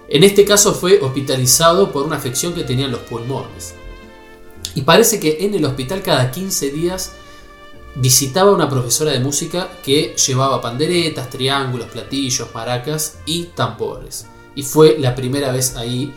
En 0.08 0.22
este 0.22 0.44
caso 0.44 0.74
fue 0.74 1.00
hospitalizado 1.00 1.92
por 1.92 2.04
una 2.04 2.16
afección 2.16 2.52
que 2.54 2.64
tenía 2.64 2.86
en 2.86 2.92
los 2.92 3.00
pulmones. 3.00 3.74
Y 4.74 4.82
parece 4.82 5.18
que 5.18 5.38
en 5.40 5.54
el 5.54 5.64
hospital 5.64 6.02
cada 6.02 6.30
15 6.30 6.70
días 6.70 7.12
visitaba 7.96 8.52
una 8.52 8.68
profesora 8.68 9.12
de 9.12 9.20
música 9.20 9.70
que 9.82 10.14
llevaba 10.14 10.60
panderetas, 10.60 11.30
triángulos, 11.30 11.88
platillos, 11.88 12.48
maracas 12.54 13.18
y 13.24 13.44
tambores. 13.44 14.26
Y 14.54 14.62
fue 14.62 14.96
la 14.98 15.14
primera 15.14 15.50
vez 15.50 15.76
ahí, 15.76 16.12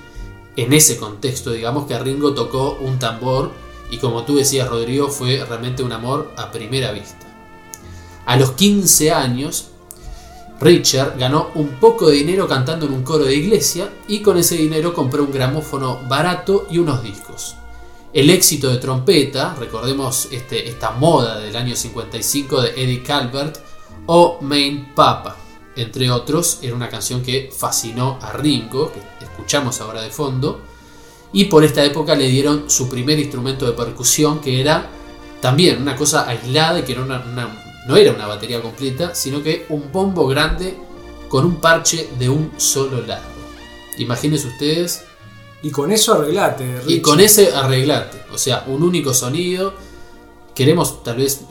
en 0.55 0.73
ese 0.73 0.97
contexto, 0.97 1.51
digamos, 1.51 1.87
que 1.87 1.97
Ringo 1.97 2.33
tocó 2.33 2.77
un 2.81 2.99
tambor 2.99 3.51
y 3.89 3.97
como 3.97 4.23
tú 4.23 4.35
decías, 4.35 4.67
Rodrigo, 4.67 5.07
fue 5.07 5.43
realmente 5.45 5.81
un 5.81 5.91
amor 5.91 6.31
a 6.37 6.51
primera 6.51 6.91
vista. 6.91 7.25
A 8.25 8.35
los 8.35 8.51
15 8.51 9.11
años, 9.11 9.69
Richard 10.59 11.17
ganó 11.17 11.49
un 11.55 11.79
poco 11.79 12.09
de 12.09 12.17
dinero 12.17 12.47
cantando 12.47 12.85
en 12.85 12.93
un 12.93 13.03
coro 13.03 13.23
de 13.23 13.35
iglesia 13.35 13.89
y 14.07 14.19
con 14.19 14.37
ese 14.37 14.55
dinero 14.57 14.93
compró 14.93 15.23
un 15.23 15.31
gramófono 15.31 16.01
barato 16.07 16.67
y 16.69 16.77
unos 16.77 17.01
discos. 17.01 17.55
El 18.11 18.31
éxito 18.31 18.69
de 18.71 18.77
trompeta, 18.77 19.53
recordemos 19.53 20.29
este, 20.31 20.67
esta 20.67 20.91
moda 20.91 21.39
del 21.39 21.55
año 21.55 21.75
55 21.75 22.61
de 22.61 22.69
Eddie 22.71 23.03
Calvert, 23.03 23.59
o 24.07 24.39
Main 24.41 24.95
Papa, 24.95 25.37
entre 25.75 26.09
otros, 26.09 26.57
era 26.63 26.73
una 26.73 26.89
canción 26.89 27.21
que 27.21 27.51
fascinó 27.55 28.17
a 28.19 28.31
Ringo, 28.31 28.91
que 28.91 29.25
escuchamos 29.25 29.79
ahora 29.79 30.01
de 30.01 30.09
fondo, 30.09 30.59
y 31.31 31.45
por 31.45 31.63
esta 31.63 31.85
época 31.85 32.15
le 32.15 32.27
dieron 32.27 32.67
su 32.67 32.89
primer 32.89 33.19
instrumento 33.19 33.67
de 33.67 33.73
percusión, 33.73 34.41
que 34.41 34.59
era 34.59 34.89
también 35.39 35.79
una 35.79 35.95
cosa 35.95 36.27
aislada 36.27 36.79
y 36.79 36.83
que 36.83 36.95
no 36.95 37.95
era 37.95 38.11
una 38.11 38.25
batería 38.25 38.59
completa, 38.59 39.13
sino 39.13 39.43
que 39.43 39.67
un 39.69 39.91
bombo 39.91 40.25
grande 40.25 40.75
con 41.27 41.45
un 41.45 41.57
parche 41.57 42.09
de 42.17 42.27
un 42.27 42.53
solo 42.57 43.05
lado. 43.05 43.27
Imagínense 43.99 44.47
ustedes 44.47 45.03
Y 45.61 45.71
con 45.71 45.91
eso 45.91 46.13
arreglate, 46.13 46.63
y 46.63 46.77
Richie. 46.77 47.01
con 47.01 47.19
ese 47.19 47.53
arreglate, 47.53 48.23
o 48.31 48.37
sea, 48.37 48.63
un 48.67 48.81
único 48.81 49.13
sonido. 49.13 49.73
Queremos, 50.55 51.03
tal 51.03 51.17
vez, 51.17 51.41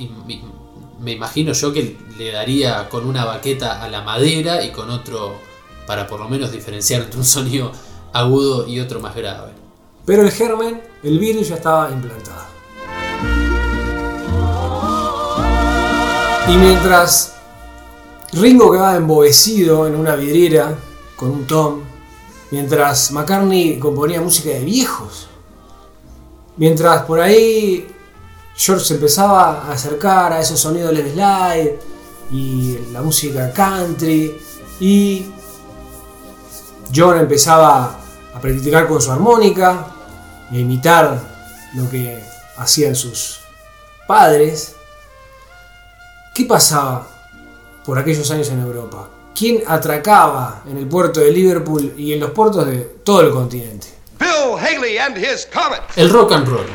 me 1.00 1.12
imagino 1.12 1.52
yo 1.52 1.72
que 1.72 1.96
le 2.16 2.32
daría 2.32 2.88
con 2.88 3.06
una 3.06 3.24
baqueta 3.24 3.82
a 3.82 3.88
la 3.88 4.02
madera 4.02 4.64
y 4.64 4.70
con 4.70 4.90
otro 4.90 5.36
para 5.86 6.06
por 6.06 6.20
lo 6.20 6.28
menos 6.28 6.52
diferenciar 6.52 7.02
entre 7.02 7.18
un 7.18 7.24
sonido 7.24 7.72
agudo 8.12 8.66
y 8.66 8.80
otro 8.80 9.00
más 9.00 9.14
grave. 9.14 9.52
Pero 10.04 10.22
el 10.22 10.30
germen, 10.30 10.82
el 11.02 11.18
virus 11.18 11.48
ya 11.48 11.56
estaba 11.56 11.90
implantado. 11.90 12.46
Y 16.48 16.56
mientras 16.56 17.34
Ringo 18.32 18.72
quedaba 18.72 18.96
embobecido 18.96 19.86
en 19.86 19.94
una 19.94 20.16
vidriera 20.16 20.74
con 21.16 21.30
un 21.30 21.46
tom, 21.46 21.82
mientras 22.50 23.10
McCartney 23.10 23.78
componía 23.78 24.20
música 24.20 24.50
de 24.50 24.60
viejos, 24.60 25.28
mientras 26.56 27.02
por 27.02 27.20
ahí 27.20 27.86
George 28.56 28.84
se 28.84 28.94
empezaba 28.94 29.62
a 29.62 29.72
acercar 29.72 30.32
a 30.32 30.40
esos 30.40 30.58
sonidos 30.58 30.96
de 30.96 31.12
slide 31.12 31.78
y 32.30 32.78
la 32.92 33.02
música 33.02 33.52
country 33.52 34.36
y 34.80 35.26
John 36.94 37.18
empezaba 37.18 37.98
a 38.34 38.40
practicar 38.40 38.88
con 38.88 39.00
su 39.00 39.12
armónica 39.12 39.86
y 40.50 40.56
a 40.56 40.60
imitar 40.60 41.20
lo 41.74 41.88
que 41.88 42.22
hacían 42.56 42.94
sus 42.94 43.40
padres. 44.06 44.74
¿Qué 46.34 46.44
pasaba 46.44 47.06
por 47.84 47.98
aquellos 47.98 48.30
años 48.30 48.48
en 48.48 48.60
Europa? 48.60 49.08
¿Quién 49.38 49.62
atracaba 49.68 50.64
en 50.68 50.78
el 50.78 50.88
puerto 50.88 51.20
de 51.20 51.30
Liverpool 51.30 51.94
y 51.96 52.12
en 52.12 52.18
los 52.18 52.32
puertos 52.32 52.66
de 52.66 52.78
todo 53.04 53.20
el 53.20 53.30
continente? 53.30 53.86
Bill 54.18 54.58
Haley 54.58 54.98
and 54.98 55.16
his 55.16 55.46
Comet. 55.46 55.80
El 55.94 56.10
rock 56.10 56.32
and 56.32 56.48
roll. 56.48 56.66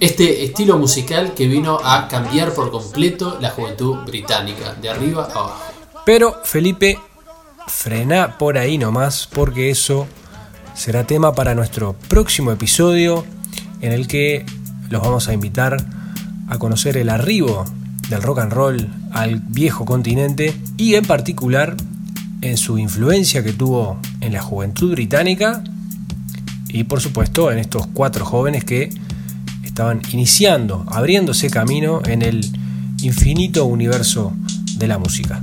Este 0.00 0.44
estilo 0.44 0.78
musical 0.78 1.34
que 1.34 1.46
vino 1.46 1.78
a 1.84 2.08
cambiar 2.08 2.54
por 2.54 2.70
completo 2.70 3.36
la 3.38 3.50
juventud 3.50 3.98
británica, 4.06 4.72
de 4.80 4.88
arriba 4.88 5.24
a 5.24 5.26
abajo. 5.26 5.62
Pero 6.06 6.40
Felipe, 6.42 6.98
frena 7.66 8.38
por 8.38 8.56
ahí 8.56 8.78
nomás, 8.78 9.28
porque 9.30 9.68
eso 9.68 10.06
será 10.74 11.04
tema 11.04 11.34
para 11.34 11.54
nuestro 11.54 11.92
próximo 12.08 12.50
episodio 12.50 13.26
en 13.82 13.92
el 13.92 14.08
que 14.08 14.46
los 14.88 15.02
vamos 15.02 15.28
a 15.28 15.34
invitar 15.34 15.76
a 16.48 16.58
conocer 16.58 16.96
el 16.96 17.10
arribo 17.10 17.66
del 18.08 18.22
rock 18.22 18.40
and 18.40 18.52
roll 18.52 18.88
al 19.12 19.40
viejo 19.40 19.84
continente 19.84 20.54
y 20.76 20.94
en 20.94 21.04
particular 21.04 21.76
en 22.40 22.56
su 22.56 22.78
influencia 22.78 23.42
que 23.42 23.52
tuvo 23.52 23.98
en 24.20 24.32
la 24.32 24.42
juventud 24.42 24.92
británica 24.92 25.62
y 26.68 26.84
por 26.84 27.00
supuesto 27.00 27.50
en 27.50 27.58
estos 27.58 27.86
cuatro 27.86 28.24
jóvenes 28.24 28.64
que 28.64 28.90
estaban 29.62 30.02
iniciando, 30.10 30.84
abriéndose 30.88 31.48
camino 31.50 32.00
en 32.04 32.22
el 32.22 32.50
infinito 33.02 33.64
universo 33.64 34.32
de 34.76 34.86
la 34.86 34.98
música. 34.98 35.40